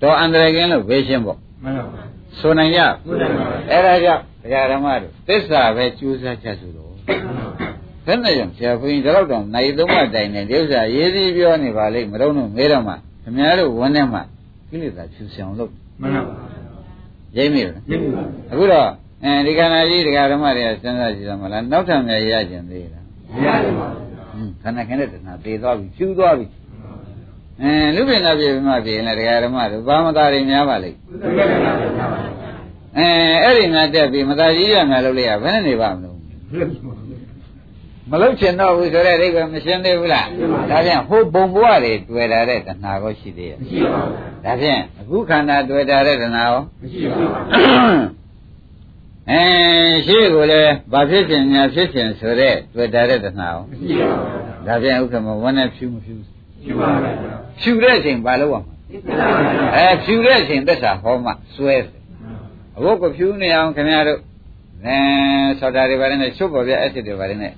[0.02, 6.90] တော်အန္တရာယ်ကင်းလို့ဘေးရှင်းပေါ့မှန်ပါဘူးဆိုနိုင်ကြဟုတ်တယ်ပါအဲ့ဒါကြောင့်ဒကာဓမ္မတို့သစ္စာပဲကြိုးစားချက်ဆိုတော့
[8.06, 14.22] ဘယ်နဲ့ကြောင့်ဆရာဘုရင်တော့တော့နိုင်သုံးမတိုင်နေဒီဥစ္စာရေးစည်းပြောနေပါလိမ့်မတော့လို့မဲတော့မှခင်ဗျားတို့ဝန်းထဲမှာ
[14.68, 16.36] ကိလေသာဖြူဆောင်လို့မှန်ပါဘူး
[17.36, 18.22] ရိမ့်မိလားကြည့်ပါ
[18.52, 18.88] အခုတော့
[19.24, 23.88] အဲဒီခန္ဓာကြီးဒကာဓမ္မတွေကစဉ်းစားကြည့်ရမလားနောက်ထပ်များရကြင်သေးလားမရတယ်ပါ
[24.32, 26.46] ဟွန်းခန္ဓာခင်းတဲ့တဏှာသေသွားပြီဖြူသွားပြီ
[27.60, 32.06] အဲလူပိဏပြေမှပြေရင်လည်းဒကာဓမ္မတို့ဘာမသာတွေများပါလိမ့်ခွေးကိုက်ပါမှန်ပါ
[32.98, 33.08] အဲ
[33.42, 37.02] အဲ့ဒီငါတက်ပြီးမသာကြီးရမယ်လို့လေရဘယ်နဲ့နေပါမလို့ဘူး
[38.10, 40.26] မလုတ်ချင်တော့ဘူးဆိုတဲ့အိဗယ်မရှင်းသေးဘူးလား
[40.70, 47.30] ဒါဖြင့်ဟိုဘုံဘဝတွေတွေ့လာတဲ့တဏှာကိုရှိသေးရဲ့မရှိပါဘူးဒါဖြင့်အခုခန္ဓာတွေ့တာတဲ့တဏှာရောမရှိပါဘူး
[49.30, 49.42] အဲ
[50.06, 56.14] ရှိကိုလည်းဘာဖြစ်ခြင်းညာဖြစ်ခြင်းဆိုတဲ့တွေ့တာတဲ့တဏှာရောမရှိပါဘူးဒါဖြင့်ဥက္ကမဝန်းနဲ့ဖြူမဖြူ
[56.64, 58.60] ရှိပါဘူး ဖြူတဲ့အချိန်ဘာလို့ရမှာ
[59.76, 61.90] အဲဖြူတဲ့အချိန်သက်စာဟောမှစွဲတယ်
[62.76, 64.20] အခုကဖြူနေအောင်ခင်ဗျားတို့
[64.86, 64.96] အဲ
[65.60, 67.52] ဆော်တာတွေပါတယ်နဲ့ချုပ်ပေါ်ပြအက်ဆစ်တွေပါတယ်နဲ့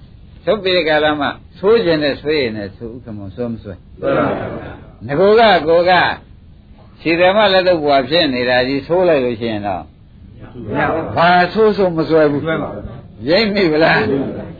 [0.44, 1.28] ချုပ်ပြီးကြလာမှ
[1.59, 5.92] ဆိုးခြင်းနဲ့ဆွေးရင်နဲ့ဆိုဥက္ကမဆိုးမဆွဲဟုတ်ပါဘူးငကိုကကိုက
[7.00, 9.82] ခြေတယ်မလက်တော့ဘွာဖြစ်နေတာကြီးဆိုးလိုက်လို့ရှိရင်တော့
[10.72, 12.84] မရပါဘူးဘာဆိုးဆိုးမဆွဲဘူးကျွဲပါဘူး
[13.28, 14.02] ရိမ့်မိဗလား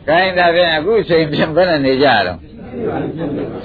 [0.07, 2.37] ခိုင်းတာဖြင့်အခုချိန်ပြင်ဘယ်နဲ့နေကြတော့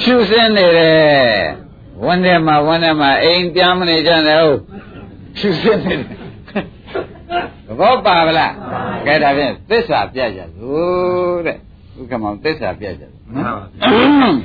[0.00, 1.69] ဖြူစင်းနေတယ်
[2.04, 4.60] ဝန်းထဲမှာဝန်းထဲမှာအိမ်ပြန်မနေကြနဲ့ဟုတ်
[5.36, 6.20] ဖြူစင်းနေတယ်
[7.66, 8.52] သဘောပါဗလား
[9.06, 11.56] ကဲဒါဖြင့်သစ္စာပြကြစို့တဲ့
[11.98, 13.52] ဥက္ကမောင်သစ္စာပြကြစို့မှန်ပါ
[13.92, 14.38] ဘူး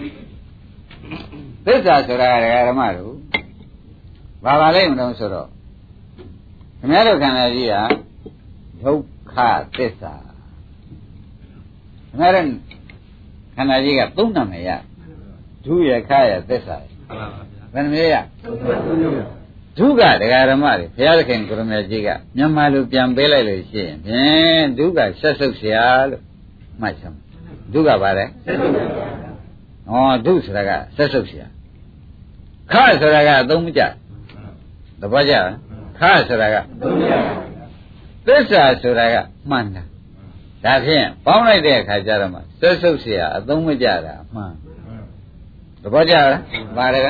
[1.66, 3.14] သစ္စာဆိုတာကဓမ္မတို့
[4.46, 5.48] ဘာပါလိမ့်မလို့ဆိုတော့
[6.80, 7.82] ခင်ဗျားတို့ခန္ဓာကြီးဟာ
[8.84, 9.36] ဒုက္ခ
[9.78, 10.14] သစ္စာ
[12.08, 12.48] ခင်ဗျားတို့
[13.56, 14.70] ခန္ဓာကြီးကသုံးနာမည်ရ
[15.66, 16.78] ဒုရခရသစ္စာ
[17.75, 18.17] ဘယ်နှမျိုးရ
[19.79, 25.77] ဒုက္ခတရားဓမ္မတွေဘုရားသခင်ကိုရမေကြီးကမြန်မာလူပြန်ပေးလိုက်လို့ရှိရင်ဖြင့်ဒုက္ခဆက်ဆုပ်เสีย
[26.11, 26.23] လို့
[26.81, 27.15] မှတ်ချင်
[27.73, 31.45] ဒုက္ခပါလေဩဒုဆိုတာကဆက်ဆုပ်เสีย
[32.73, 33.83] ခဆိုတာကအသုံးမကျ
[35.01, 35.57] သဘောကျလား
[35.99, 36.57] ခဆိုတာက
[38.27, 39.17] သစ္စာဆိုတာက
[39.51, 39.83] မှန်တာ
[40.65, 44.53] ဒါဖြင့်ပေါင်းလိုက်တဲ့အခါကျတော့မှဆက်ဆုပ်เสียအသုံးမကျတာအမှန်
[45.83, 46.43] သဘောကျလား
[46.77, 47.09] ပါလေက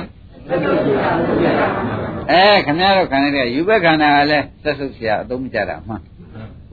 [2.32, 6.02] အဲခင်ဗျားတို့ခန္ဓာတွေကယူဘက်ခန္ဓာကလည်းသက်ဆုပ်စရာအသုံးမကျတာမှန်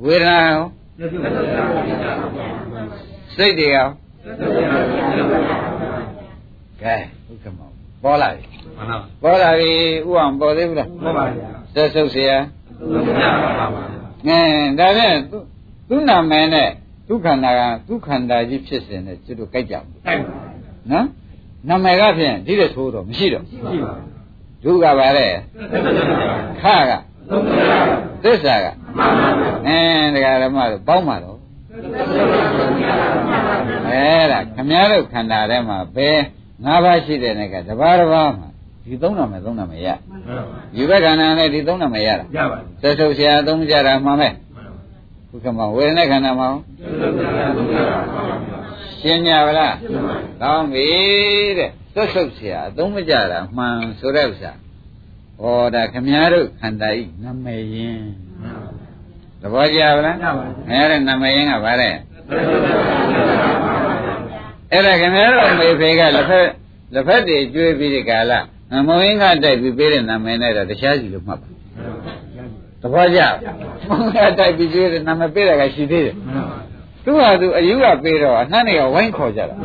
[0.04, 0.62] ဝေဒနာရော
[3.36, 3.88] စိတ်တွေရော
[6.82, 6.94] ကဲ
[7.30, 7.60] ဥက္ကမ
[8.02, 8.44] ပေါ်လာပြီ
[9.22, 9.72] ပေါ်လာပြီ
[10.08, 12.36] ဥအောင်ပေါ်သေးဘူးလားပေါ်ပါဗျာသက်ဆုပ်စရာ
[14.28, 15.16] ငင်းဒါဖြင့်
[15.88, 16.70] သူ့နာမည်နဲ့
[17.08, 20.00] ဒုက္ခန္တာကဒုက္ခန္တာကြီးဖြစ်စဉ်နဲ့ကျွတ်တို့ကြိုက်ကြဘူး
[20.92, 21.06] နော်
[21.68, 23.92] နာမည်ကဖြင့်ဒီတဲ့သိုးတော့မရှိတော့ရှိပါ
[24.64, 25.26] ဒုကပါလေ
[26.62, 26.90] ခက
[28.22, 28.66] သစ္စာက
[29.66, 31.38] အင်းတရားဓမ္မတို့ပေါင်းပါတော့
[33.88, 36.18] အဲဒါခမည်းတော်ခန္ဓာထဲမှာဘယ်
[36.64, 38.48] ၅ပါးရှိတဲ့နဲ့ကတပါးတစ်ပါးမှာ
[38.84, 39.88] ဒီသုံးနာမည်သုံးနာမည်ရ
[40.76, 44.28] ယူဘက်ခန္ဓာနဲ့ဒီသုံးနာမည်ရတာရပါသက်ဆုပ်ဆရာသုံးကြတာမှန်ပဲ
[45.32, 46.48] ဥက္ကမဝေဒနာခန္ဓာမှာ
[49.01, 49.75] ရှင်းကြပါလား
[50.41, 50.87] ကောင်းပြီ
[51.57, 54.51] တဲ့သွတ်ဆုပ်เสียအသုံးမကြတာမှန်ဆိုတဲ့ဥစ္စာ
[55.41, 55.45] ဩ
[55.75, 58.07] ဒါခမည်းတော်ခန္ဓာဤနမေယင်း
[59.41, 60.31] သဘောကျပါလားခင်
[60.69, 61.95] ဗျားတို့နမေယင်းကဗါတဲ့
[64.71, 66.47] အဲ့ဒါခင်ဗျားတို့အမေဖေကလက်ဖက်
[66.93, 68.33] လက်ဖက်တွေကျွေးပြီးဒီကာလ
[68.87, 71.47] မုံရင်းကတိုက်ပြီးပေးတဲ့နာမည်နဲ့တော့တရားစီလို့မှတ်ပါ
[72.81, 73.21] သဘောကျ
[73.87, 76.15] မုံရင်းကတိုက်ပြီးကျွေးတဲ့နာမည်ပေးတာကရှိသေးတယ်
[77.04, 79.56] သူ့ဟာသူအယူကပေးတော့အနှံ့တွေကဝိုင်းခေါ်ကြတာ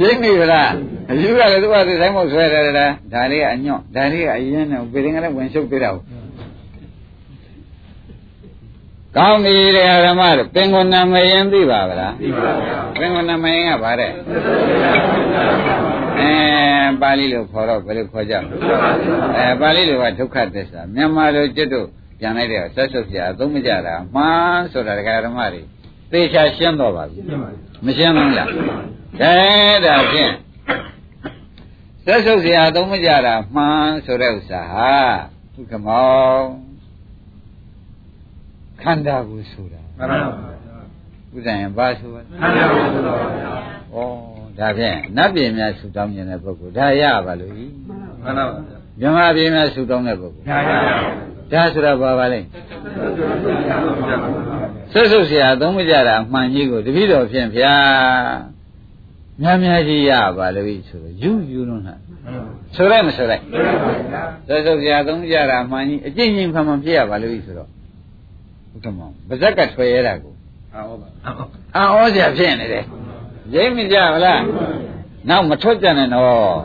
[0.00, 0.70] ရင်းနေဗလား
[1.10, 6.02] အယူကလည်းသူ့ဟာသူတိုင်းမဆွဲတယ်လားဒါလေးကအညွန့်ဒါလေးကအရင်နဲ့ပေရင်ကလည်းဝင်ရှုပ်ပေးတာကို
[9.16, 14.12] ကောင်းပြီတရားဓမ္မတို့ပင်ကိုနာမယင်းသိပါဗလားသိပါပါပင်ကိုနာမယင်းကဗါတဲ့
[16.20, 16.32] အဲ
[17.00, 18.34] ပါဠိလိုခေါ်တော့ဘယ်လိုခေါ်ကြ
[19.38, 21.86] အဲပါဠိလိုကဒုက္ခသစ္စာမြန်မာလိုကျွတ်တို့
[22.18, 25.62] ပြန်လိုက်တဲ့ဆက်ဆုပ်ပြအသုံးမကြတာမှန်ဆိုတာတရားဓမ္မတွေ
[26.14, 27.20] သေချာရှင်းတော့ပါပြီ
[27.84, 29.32] မရှင်းဘူးလားဒါ
[29.86, 30.32] ဒါဖြင့်
[32.06, 34.94] သက်ဆုပ်စရာသုံးမကြတာမှန်ဆိုတဲ့ဥစ္စာဟာ
[35.54, 36.44] ဒုက္ခမောင်
[38.82, 40.50] ခန္ဓာကိုဆိုတာမှန်ပါပါ
[41.34, 43.52] ဥဒ္ဒယံဘာဆိုပါခန္ဓာကိုဆိုတာပါဗျာ
[43.94, 43.98] ဩ
[44.58, 47.66] ဒါဖြင့်နတ်ပြည်များဆူတောင်းနေတဲ့ပုဂ္ဂိုလ်ဒါရပါလို့ဤ
[48.22, 48.60] မှန်ပါပါ
[48.98, 52.40] ဗျာမြမပြည်များဆူတောင်းတဲ့ပုဂ္ဂိုလ်ဒါရပါ ဒါဆိုတာဘာပါလဲ
[54.92, 57.74] ဆွတ်ဆုတ်ဆရာသုံးမကြတာအမှန်ကြီးကိုတပည့်တော်ဖြင့်ဗျာ
[59.40, 62.00] များများကြီးရပါလေပြီဆိုတော့ယူယူလုံးလား
[62.74, 63.36] ဆိုရဲမဆိုရဲ
[64.46, 67.68] ဆွတ်ဆုတ်ဆရာသုံးမကြတာအမှန်ကြီးအကျင့်ချင်းခံမှဖြစ်ရပါလေပြီဆိုတော့
[68.74, 70.32] ဥက္ကမောပါဇက်ကထွေရတာကို
[70.74, 71.08] အာဩပါ
[71.76, 72.84] အာဩဆရာဖြစ်နေတယ်
[73.54, 74.42] ရိမ့်မကြဘူးလား
[75.28, 76.56] နောက်မထွက်ကြနဲ့တော့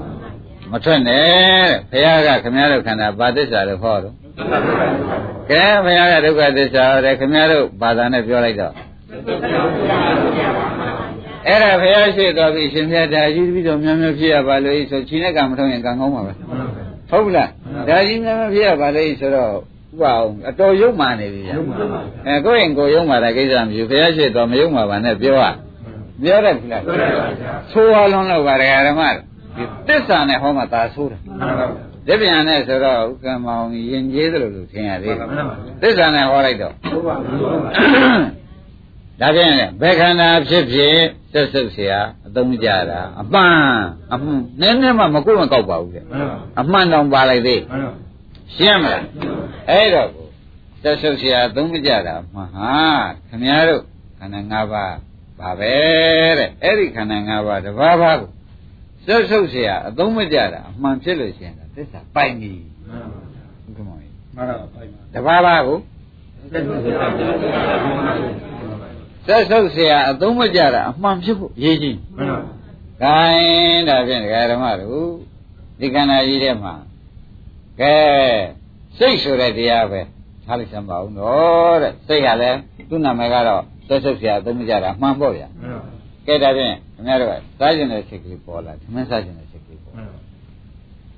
[0.72, 4.16] မထွက်နဲ့ဘုရားကခမည်းတော်ခန္ဓာဘာသစ္စာလို့ဟောတော့
[5.50, 8.74] ကဲဘုရားကဒုက္ခသစ္စာဟောတယ်ခမည်းတော်ဘာသာနဲ့ပြောလိုက်တော့
[11.48, 16.34] အဲ့ဒါဘုရားရှိတော်ပြီရှင်မြတ်ဒါကြီးပြီးတော့များများဖြစ်ရပါလို့ဤဆိုချင်းနဲ့ကမထုံးရင်ကံကောင်းပါပဲ
[17.10, 17.50] ဟုတ်ဘူးလား
[17.90, 21.56] ဒါကြီးများများဖြစ်ရပါလို့ဤဆိုတော့ဥပအောင်အတော်ရုပ်မာနေပြီဗျာ
[22.28, 25.44] အဲကိုယ့်ရင်ကိုယ်ယုံမာတာကိစ္စမရှိဘူးဘုရားရှိတော်မယုံမာပါနဲ့ပြောရ
[26.24, 26.84] ပြောတယ်ခလား
[27.72, 29.26] ဆိုးရလုံးလို့ပါဒကာဓမ္မတို့
[29.56, 31.20] ဒီတစ္ဆာနဲ့ဟောမှသာဆိုးတယ်
[32.09, 35.29] ဒီပြန်နဲ့ဆိုတော့ဥက္ကမောင်ယဉ်ကျေးသလိုလိုထင်ရသေးတယ်
[35.83, 37.41] တစ္ဆာနဲ့ဟောလိုက်တော့ ဟုတ်ပါဘူး
[39.21, 40.97] ဒါဖြင့်ဘယ်ခန္ဓာဖြစ်ဖြစ်
[41.33, 41.93] သက်ဆုပ်เสีย
[42.27, 47.93] အသုံးကြတာအပန်းအမှန်နည်းနည်းမှမကုတ်မကောက်ပါဘူးတဲ့ မှန်ပါ အမှန်တောင်ပါလိုက်သေး မှန်ပါ
[48.55, 49.05] ရှင်းမလား
[49.71, 50.27] အဲ့တော့ကို
[50.83, 52.73] သက်ဆုပ်เสียအသုံးမကြတာမှဟာ
[53.29, 53.83] ခင်ဗျားတို့
[54.19, 54.95] ခန္ဓာ၅ပါး
[55.41, 55.75] ပါပဲ
[56.39, 58.31] တဲ့အဲ့ဒီခန္ဓာ၅ပါးတစ်ပါးပါးကို
[59.09, 62.53] သက်ဆုပ်เสียအသုံးမကြတာအမှန်ဖြစ်လို့ရှိရင်သစ္စာပိုင်ပြီ
[62.89, 63.25] မှန်ပါ
[63.65, 65.79] ဟုတ်ကဲ့မောင်ကြီး မှန်ပါပိုင်ပါ တစ်ပါးပါးကို
[69.27, 72.41] သက်ဆုပ်เสียအသုံးမကြတာအမှန်ဖြစ်ဖို့ရေးကြီး မှန်ပါ
[73.03, 75.09] ဂိုင်းဒါဖြင့်ဒကာဓမ္မတို့
[75.81, 76.75] ဒီခန္ဓာကြီးထဲမှာ
[77.81, 77.97] ကဲ
[78.99, 80.01] စိတ်ဆိုတဲ့တရားပဲ
[80.45, 82.59] ထားလိုက်စမ်းပါဦးတော့တဲ့စိတ်ကလည်း
[82.91, 85.98] သူ့နာမည်ကတော့သက်ဆုပ်เสียအသုံးမကြတာအမှန်ပေါ့ဗျာ မှန်ပါ
[86.30, 90.20] ကဲဒါဖြင့်ခင်ဗျားတို့ကစားကျင်တဲ့စိတ်ကလေးပေါ်လာသမင်းစားကျင်တဲ့စိတ်ကလေးပေါ်မှန်ပါ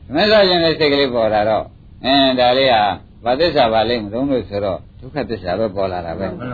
[0.06, 1.66] သမင်းစားကျင်တဲ့စိတ်ကလေးပေါ်လာတော့
[2.06, 2.82] အင်းဒါလေးဟာ
[3.24, 6.48] ဘာသစ္စာပါလိမ့်မလို့လို့ဆိုတော့ဒုက္ခသစ္စာပဲပေါ်လာတာပဲမှန်ပါ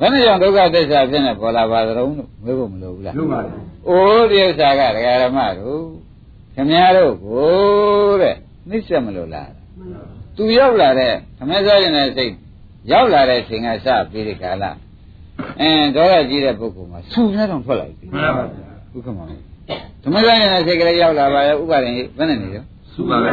[0.00, 3.50] ဘယ်နဲ့ကြောင့်ဒုက္ခသစ္စာဖြစ်နေပေါ်လာပါသလုံးလို့မေးဖို့မလိုဘူးလားလုံးပါလေ။
[3.88, 5.82] အိုးဒီဥစ္စာကဒကာရမတို့
[6.54, 8.36] ခမည်းတော်ကိုတဲ့
[8.68, 9.48] နှိစ္စမလို့လား။
[10.36, 12.32] तू ရောက်လာတဲ့ခမည်းစားရင်တဲ့စိတ်
[12.92, 14.64] ရောက်လာတဲ့ချိန်ကစပြီးဒီကာလ
[15.60, 18.44] အင်းဒေါသကြီးတဲ့ပုဂ္ဂိုလ်မှာဆူမြတ်တော်ထွက်လာပြီမှန်ပါ။
[18.94, 19.42] ဥက္ကမောခမည်း
[20.26, 23.30] စားရင်တဲ့စိတ်ကလေးရောက်လာပါရဲ့ဥပါရင်ဘယ်နဲ့နေရောစုပါပဲ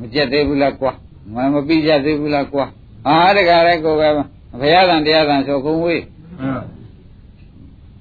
[0.00, 0.92] မကြက်သေးဘူးလားကွာ
[1.34, 2.64] မမပြီးကြသေးဘူးလားကွာ
[3.06, 6.02] ဟာဒကာရဲကိုပဲဘုရားသံတရားသံဆိုခုံဝေး
[6.40, 6.62] မှန်ပါ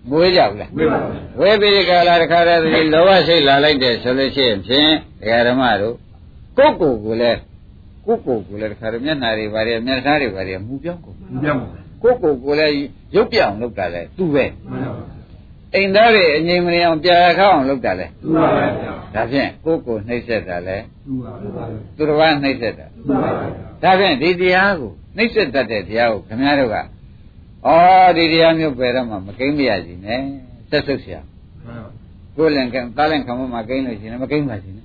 [0.09, 0.99] မွေးကြဘူးလားဝေးပါ
[1.39, 5.95] ဝေပိကလာတခါတည်းဒီလောဘစိတ်လာလိုက်တယ်ဆိုလို့ရှိရင်ဖြင့်ဒကာဓမ္မတို့
[6.57, 7.39] ကိုယ့်ကိုယ်ကိုလည်း
[8.05, 12.74] ကိုယ့်ကိုယ်ကိုလည်းတခါတည်းမျက်နှာတွေဘာတွေမျက်နှာတွေဘာတွေမူပြောင်းကုန်ဘူးပြောင်းပါ ကိုယ့်ကိုယ်ကိုလည်း
[13.14, 15.20] ရုပ်ပြောင်းလုပ်တာလဲသူပဲ မှန်ပါ
[15.74, 18.66] အိမ်သားတွေအငြိမ်မနေအောင်ပြာခောက်အောင်လုပ်တာလဲ သူပါပဲ
[19.14, 20.76] ဒါဖြင့်ကိုယ့်ကိုယ်နှိမ့်ဆက်တာလဲ
[21.06, 21.44] သူပါပဲ
[21.96, 23.46] သူတစ်ပါးနှိမ့်ဆက်တာ သူပါပဲ
[23.82, 26.82] ဒါဖြင့်ဒီတရားကိုနှိမ့်ဆက်တတ်တဲ့တရားကိုခင်ဗျားတို့ကဩ
[28.16, 30.20] ဒီတရားမျိုးပဲတော့မှမကိမ့်မရစီနဲ့
[30.70, 31.18] သက်ဆုပ်เสีย
[31.66, 31.90] မှန်ပါ
[32.36, 34.84] ကိုယ်လည်းကတားလည်းခံမမကိန်းလို့ရှိရင်မကိန်းပါစေနဲ့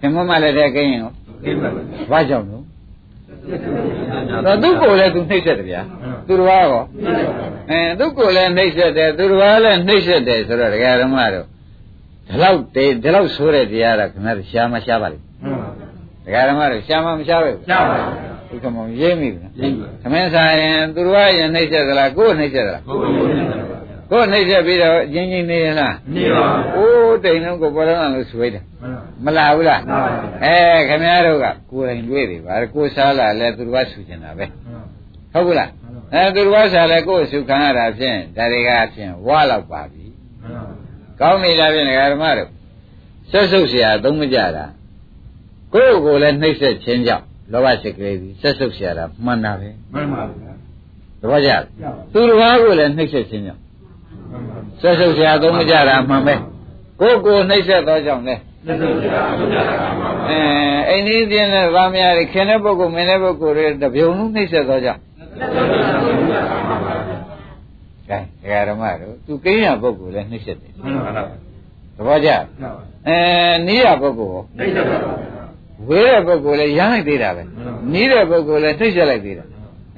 [0.00, 1.12] ခင်မမလည်းတဲ့ကိန်းရင်ရော
[1.44, 1.80] ကိပါပဲ
[2.10, 2.64] ဘာကြောင့်လို့
[4.45, 5.81] တော့သူ့ကိုယ်လည်းသူနှိမ့်ဆက်တယ်ဗျာ
[6.27, 6.83] သူတစ်ပါးရော
[7.71, 11.45] အဲသူ့ကိုယ်လည်းနှိမ့်ဆက်တယ်သူတစ်ပါးလည်းနှိမ့်ဆက်တယ်ဆိုတော့ဒကာဓမ္မတို့
[12.29, 15.69] ဒီလောက်တေးဒီလောက်ဆိုးတဲ့တရားတော့ခင်ဗျားတို့ရှားမရှားပါလိမ့်မှန်ပါ
[16.25, 23.76] ဒကာဓမ္မတို့ရှားမမရှားပဲရှားပါဟဒုက္ခမောင်ရိပ်မိဘူးလားရိပ်ပါသမင်းစားရင်သူတို့ကရင်နှိမ့်ချက်သလားကိုယ်နှိမ့်ချက်သလားကိုယ်ကိုယ်နဲ့ပါဗျာ
[24.10, 28.64] ကိုယ်နှိမ့်ချက်ပြီးတော့အချင်းချင်းနေရလား နေပါ အိုးတိန်လုံးကိုပေါ်တော့လို့ဆွေးတယ်
[29.24, 34.46] မှန်ပါမလာဘူးလား မှန်ပါဗျာ အဲခင်ဗျားတို့ကကိုယ်တိုင်တွေ့ပြီပါကိုယ်စားလာလဲသူတို့ကဆူကျင်တာပဲ
[35.32, 35.70] ဟုတ်ဘူးလား
[36.14, 40.06] အဲသူတို့ကစားလဲကိုယ်ဆူခံရတာဖြင့်ဒါတွေကဖြင့်ဝါလောက်ပါပြီ
[41.20, 42.50] ကောင်းနေတာဖြင့်ဒကာဓမ္မတို့
[43.30, 44.64] ဆက်ဆုပ်เสียသုံးမကြတာ
[45.74, 50.52] ကိုယ့်ကိုယ်လည်းနှိမ့်ဆက်ခြင်းကြောင့်လောဘစိတ်ကလေးပြီးဆက်ဆုပ်เสียတာမှန်တာပဲ မှန်ပါဗျာ
[51.20, 51.50] တပည့်ကြ
[52.12, 53.65] သူတစ်ပါးကိုလည်းနှိမ့်ဆက်ခြင်းကြောင့် မှန်ပါ
[54.81, 56.35] ဆက်ဆုပ်စရာသုံးမကြတာမှန်ပဲ
[56.99, 58.35] ကိုယ်ကိုနှိမ့်ဆက်သောကြောင့်လဲ
[60.29, 60.39] အဲ
[60.89, 65.01] အိန္ဒိယပြင်းတဲ့ဗာမယာတွေခင်တဲ့ပုဂ္ဂိုလ်မင်းတဲ့ပုဂ္ဂိုလ်တွေတပြုံလုံးနှိမ့်ဆက်သောကြောင့်
[68.09, 70.71] ကဲဒကာဓမ္မတို့သူကိန်းရပုဂ္ဂိုလ်လည်းနှိမ့်ဆက်တယ်
[71.95, 72.29] သဘောကျ
[73.07, 73.19] အဲ
[73.67, 77.43] နီးရပုဂ္ဂိုလ်နှိမ့်ဆက်ပါဘူးဝေးတဲ့ပုဂ္ဂိုလ်လည်းရမ်းလိုက်သေးတာပဲ
[77.93, 79.45] နီးတဲ့ပုဂ္ဂိုလ်လည်းနှိမ့်ဆက်လိုက်သေးတာ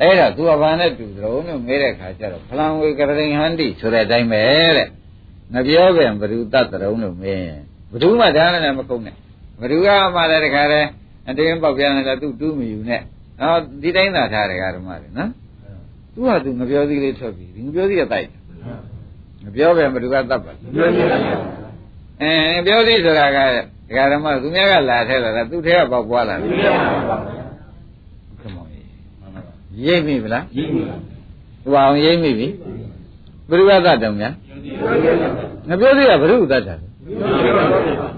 [0.01, 4.43] အဲ့ဒါသူကဘာနဲ့တူသရုံးလို့မေးတဲ့ခါကျတော့ဖလံဝေကရိန်ဟန္တိဆိုတဲ့အတိုင်းပဲ
[4.77, 4.87] တဲ့
[5.53, 7.59] မပြောပြန်ဘ누구တတ်သရုံးလို့မေးရင်
[7.91, 9.15] ဘ누구မှဒါနဲ့လည်းမကုန်နဲ့
[9.61, 10.87] ဘ누구ကမှလည်းတခါတည်း
[11.29, 13.01] အတင်းပေါက်ပြန်လာသူတူးမယူနဲ့
[13.41, 15.29] နော်ဒီတိုင်းသာထားတယ်ကဓမ္မတွေနော်
[16.13, 18.27] သူကသူငပြောသီးလေးထွက်ပြီဒီငပြောသီးကတိုက်
[19.43, 20.51] ငပြောပြန်ဘ누구ကတတ်ပါ
[22.21, 23.37] အင်းပြောသီးဆိုတာက
[24.11, 26.49] ဓမ္မသူများကလာထဲလာတာသူထဲကပေါက်ပွားလာတယ်
[29.85, 30.81] ရိပ်မိဗလားကြီးပြီ
[31.63, 32.47] သူအောင်ရိပ်မိပြီ
[33.49, 35.33] ဘုရားသတ်တော်များပြောပြရအောင်
[35.67, 36.75] ငါပြောသေးတာဘုရုသတ်တာ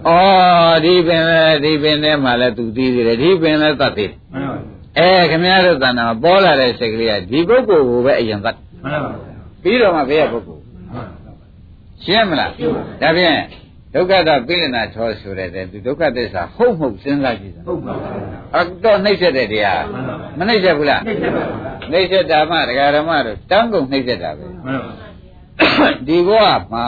[0.07, 4.55] ဩဒီပင်လေဒီပင်ထဲမှာလဲသူသိသေးတယ်ဒီပင်လဲသတ်သေးတယ်မှန်ပါ
[4.97, 11.07] အဲခင်ဗျားတို့တဏ္ဍာမှာပေါ်လာတဲ့စိတ်ကလေးကဒီပုဂ္ဂိုလ်ကိုပဲအရင်သတ်မှန်ပါဗျာပြီးတော့မှဘေးကပုဂ္ဂိုလ်မှန်
[11.39, 11.45] ပါ
[12.03, 13.38] ရှင်းမလားဒါဖြင့်
[13.94, 18.12] ဒုက္ခတပိလနာထောဆိုတဲ့သူဒုက္ခသစ္စာဟုတ်မဟုတ်စဉ်းစားကြည့်စမ်းဟုတ်ပါဗျာ
[18.56, 19.84] အတော့နှိမ့်ဆက်တဲ့တရား
[20.38, 21.48] မနှိမ့်ဆက်ဘူးလားသိတယ်ပါဗျာ
[21.92, 24.82] နှိမ့်ဆက်တာမှဒကာဓမ္မတို့တန်းကုန်နှိမ့်ဆက်တာပဲမှန်
[25.80, 26.86] ပါဒီဘဝမှာ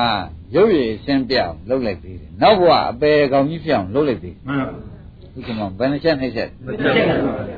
[0.55, 4.65] ရုပ်ရည်ရှင်းပြအောင်လုပ်လိုက်သေးတယ်နောက်ဘဝအပေကောင်ကြီးဖြစ်အောင်လုပ်လိုက်သေးတယ်မှန်ပါ
[5.33, 7.15] ဒီကမှာဘယ်နှချက်နှိမ့်ဆက်မသိတယ်ပါ
[7.47, 7.57] ဗျာ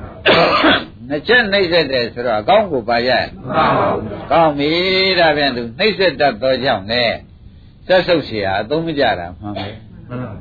[1.09, 4.71] နှစ်ချက်နှိမ့်ဆက်တယ်ဆိုတော့အကောင်းကိုပါရရဲ့မှန်ပါဗျာကောင်းပြီ
[5.19, 7.03] ဒါပြန်သူနှိမ့်ဆက်တတ်သောကြောင့်လေ
[7.86, 9.68] ဆက်ဆုပ်เสียအသုံးမကြတာမှန်ပဲ
[10.08, 10.32] မှန်ပါ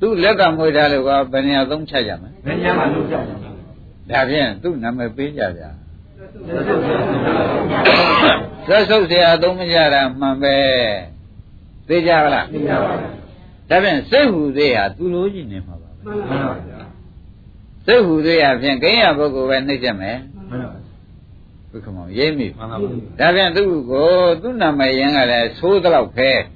[0.00, 3.34] သူလက်ကမွေထားလို့ကဘယ်နေရာသုံးချက်ကြမလဲ ဘယ်ညမှာလုပ်ကြလဲ
[4.10, 5.70] ဒါဖြင့်သူ့နာမည်ပေးကြဗျာ
[6.48, 8.34] သက်သက်ကြာ
[8.66, 10.56] ဆက်ဆုပ်เสียအသုံးမကြတာမှန်ပဲ
[11.88, 13.10] သိကြပါလား သိရပါဗျာ
[13.70, 16.80] ဒါဖြင့်စိတ်ဟူသေးဟာသူလိုချင်နေမှာပါပဲ မှန်ပါဗျာ
[17.86, 20.18] စိတ်ဟူသေးဟာဖြင့်ကိန်းရပုဂ္ဂိုလ်ပဲနှိမ့်ချက်မယ်
[20.50, 20.78] မှန်ပါ
[21.70, 22.76] ဘုခမောရိပ်မိ မှန်ပါ
[23.20, 26.53] ဒါဖြင့်သူ့ကိုသူ့နာမည်ရင်းကလည်းသိုးတော့ပဲနာ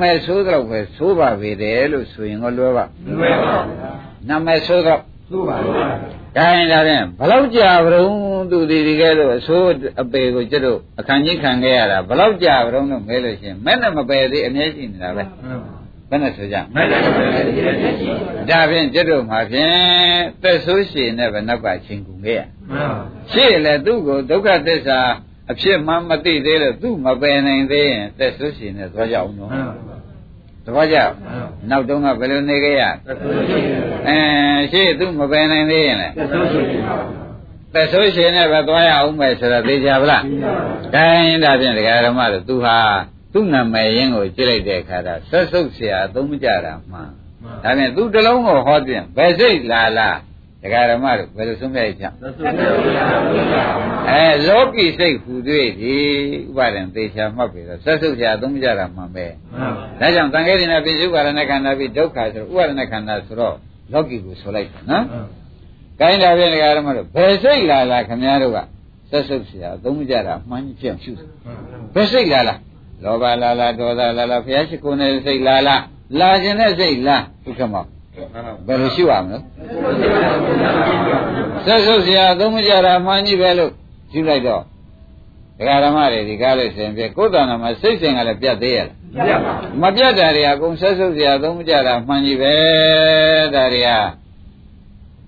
[0.00, 2.84] မည်သိုးတော့ပဲသိုးပါပေတယ်လို့ဆိုရင်ကိုလွယ်ပါ
[3.18, 3.90] လွယ်ပါဗျာ
[4.28, 5.00] နာမည်သိုးတော့
[5.30, 5.88] သို့ပါဗျာ
[6.36, 8.06] ဒါရင်ဒါဖြင့်ဘလောက်ကြာကြုံ
[8.50, 9.66] သူဒီဒီကဲလို့အဆိုး
[10.02, 18.08] အပေကိုကျွတ်တို့အခန်းကြီးခံခဲ့ရတာဘလောက်ကြာကြုံလို့မဲလို့ရှိရင်မဲ့နဲ့မပယ်သေးအမြဲရှိနေတာပဲမှန်ပါဘယ်နဲ့ဆိုကြမဲ့တယ်ပဲဒီနေ့ရှိ
[18.50, 19.74] ဒါဖြင့်ကျွတ်တို့မှာဖြင့်
[20.42, 22.40] သက်ဆိုးရှင်နဲ့ပဲနောက်ကချင်းကူခဲ့ရ
[22.70, 23.00] မှန်ပါ
[23.32, 25.00] ရှိလေသူ့ကိုဒုက္ခသစ္စာ
[25.51, 29.97] အဖြစ်မှမသိသေးလို့သူ့မပယ်နိုင်သေးရင်သက်ဆိုးရှင်နဲ့သွားကြအောင်နော် မှန်ပါ
[30.65, 30.97] သဘောကျ
[31.69, 33.59] နောက်တုန်းကဘယ်လိုနေခဲ့ရ သက်သက်ရှိ
[34.07, 34.17] အဲ
[34.71, 36.61] ရှိသူ့မပယ်နိုင်သေးရင်လေ သက်သက်ရှိ
[37.73, 40.23] သက်ဆိုးရှင်နဲ့ပဲသွားရအောင်မယ်ဆိုတော့သိကြပါလား
[40.93, 42.77] ဒါရင်ဒါဖြင့်ဒကာရမတို့သူဟာ
[43.33, 47.09] သူ့နာမည်ရင်းကိုကြည့်လိုက်တဲ့အခါတော့ဆက်ဆုပ်เสียအသုံးမကြတာမှန်
[47.63, 50.17] ဒါဖြင့်သူ့တလုံးကိုဟောပြန်ဘယ်စိတ်လာလား
[50.62, 52.50] ဒကာရမတို့ဘယ်လိုဆုံးဖြတ်ရကြသက်သက်ရှိ
[54.08, 55.94] အဲလောကီစိတ်ဟူတွေ့ဒီ
[56.48, 63.56] ဥပါဒံသေချာမှတ်ပြီတော့ဆက်ဆုပ်ချာသုံးမကြတာမှန်ပဲမှန်ပါဒါကြောင့်တန်ခဲရင်နဲ့ပိစုပါရဏခန္ဓာပြီးဒုက္ခဆိုဥပါဒဏခန္ဓာဆိုတော့
[63.92, 65.04] လောကီကိုဆိုလိုက်တယ်နော်။
[66.00, 68.58] ကိုင်းတာပြန်ဒကာရမတို့ဘယ်စိတ်လာလားခမည်းတော်က
[69.10, 71.28] ဆက်ဆုပ်ချာသုံးမကြတာမှန်ကြီးဖြစ်အောင်ရှုတယ်။
[71.94, 72.58] ဘယ်စိတ်လာလား
[73.04, 75.82] လောဘလာလားဒေါသလာလားဘုရားရှိခိုးနေတဲ့စိတ်လာလား
[76.20, 77.84] လာခြင်းတဲ့စိတ်လားဒုက္ခမော
[78.66, 79.38] ဘယ်လိုရှုရမလဲ
[81.64, 83.72] ဆက်ဆုပ်စရာသုံးမကြတာမှန်ကြီးပဲလို့
[84.12, 84.62] ယူလိုက်တော့
[85.58, 89.40] ဒကာဓမ္မတွေဒီကားလို့ရှင်ပြကိုယ်တဏ္ဍာမှာစိတ်စဉ်ကလည်းပြတ်သေးရလား
[89.82, 92.54] မပြတ်တာတွေကအကုန်ဆက်ဆုပ်စရာသုံးမကြတာမှန်ကြီးပဲ
[93.54, 93.90] ဒါတွေက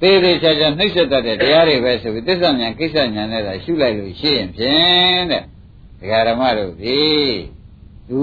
[0.00, 5.42] သေးသေးချာချာနှိမ့်ဆက်တတ်တဲ့တရားတွေပဲဆိုပြီးသစ္စာဉာဏ်ကိစ္စဉာဏ်နဲ့သာရှုလိုက်လို့ရှိရင်ဖြင့်တဲ့
[6.00, 7.00] ဒကာဓမ္မတို့ဒီ
[8.08, 8.20] သူ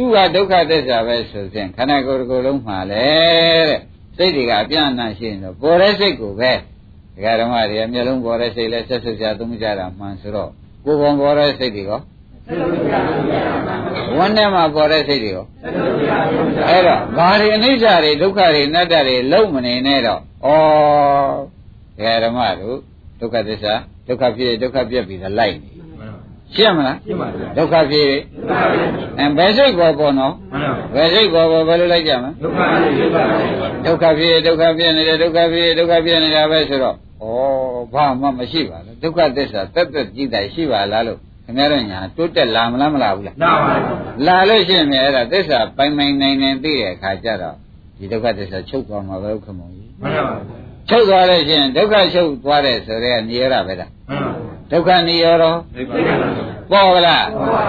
[0.00, 3.06] သူကဒုက္ခသစ္စာပဲဆိုစဉ်ခန္ဓာကိုယ်တစ်ခုလုံးမှာလေ
[3.68, 3.80] တဲ့
[4.16, 6.52] စိတ်တွေကအပြန့်အနှံ့ရှိနေတော့ပေါ်တဲ့စိတ်ကိုပဲ
[7.14, 10.50] ဒကာဓမ္မတွေအမျိုးလုံးပေါ်တဲ့စိတ်လဲဆက်ဆုပ်ကြသုံးကြတာမှန်ဆိုတော့
[10.84, 12.00] ကိုယ်ပေါ်ပေါ်တဲ့စိတ်တွေရော
[14.16, 15.46] ဝန်းထဲမှာပေါ်တဲ့စိတ်တွေရော
[16.68, 20.48] အဲ့တော့ဘာတွေအနိစ္စတွေဒုက္ခတွေအနတ္တတွေလုံးမနေနဲ့တော့ဩ
[21.96, 22.78] ဒကာဓမ္မတို့
[23.20, 23.74] ဒုက္ခသစ္စာ
[24.08, 25.79] ဒုက္ခဖြစ်ဒုက္ခပြက်ပြီးသလိုက်နေ
[26.54, 28.88] ရှင်းမလားရှင်းပါဗျာဒုက္ခဖြစ်ဒုက္ခဖြစ်
[29.18, 33.08] အဲဘယ်စိတ်ကောပေါ်နော်မှန်ပါဘယ်စိတ်ကောပေါ်ဘယ်လိုလိုက်ကြမလဲဒုက္ခဖြစ်
[33.86, 37.26] ဒုက္ခဖြစ်ဒုက္ခဖြစ်ဒုက္ခဖြစ်နေတယ်ဒုက္ခဖြစ်ဒုက္ခဖြစ်နေတာပဲဆိုတော့ဩ
[37.92, 43.74] ဘာမှမရှိပါဘူးဒုက္ခသစ္စာတက်တက်ကြည့်တယ်ရှိပါလားလို့ခင်ဗျားတို့ညာတိုးတက်လာမလားမလာဘူးလားနာပါ
[44.26, 47.56] လာလို့ရှိရင်လည်းအဲ့ဒါသစ္စာပိုင်ပိုင်နိုင်နိုင်သိတဲ့အခါကျတော့
[47.98, 50.36] ဒီဒုက္ခသစ္စာချုပ်သွားမှာပဲဥက္ကမောကြီးမှန်ပါ
[50.88, 55.44] ချုပ်သွားလို့ရှိရင်ဒုက္ခချုပ်သွားတယ်ဆိုတဲ့နေရတာပဲလားမှန်ပါ ဒုက္ခនិရောဓ
[55.74, 56.14] သိက္ခာ
[56.70, 57.24] ပေါ်ကလား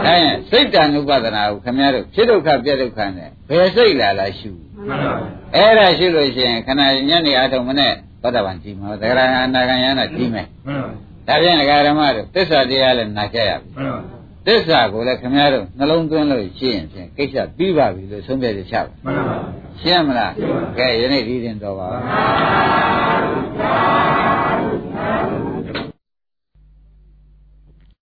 [0.05, 4.51] ဒါရင်စိတ်တ ानु ပဒနာကိုခင်ဗျားတို့ဖြစ်ဒုက္ခပြက်ဒုက္ခနဲ့ဘယ်စိတ်လာလားရှု
[4.87, 5.13] မှန်ပါ
[5.55, 10.89] အဲ့ဒါရှုလို့ရှိရင်ခဏညနေအားထုတ်မနဲ့သောတာပန်ကြည့်မှာသဂရဟအနာဂံယနာကြည့်မယ်မှန်ပါ
[11.27, 13.99] ဒါဖြင့်ဒကာဓမ္မတို့သစ္စာတရားလည်းနာကြရပြီမှန်ပါ
[14.47, 19.37] သစ္စာကိုလည်းခင်ဗျားတို့နှလုံးသွင်းလို့ရှိရင်ဖြင့်ကိစ္စပြီးပါပြီလို့ဆုံးဖြတ်ရချပါမှန်ပါ
[19.81, 22.03] ရှင်းမလားရှင်းပါကဲယနေ့ဒီရင်တော်ပါမှန်
[23.59, 24.10] ပါ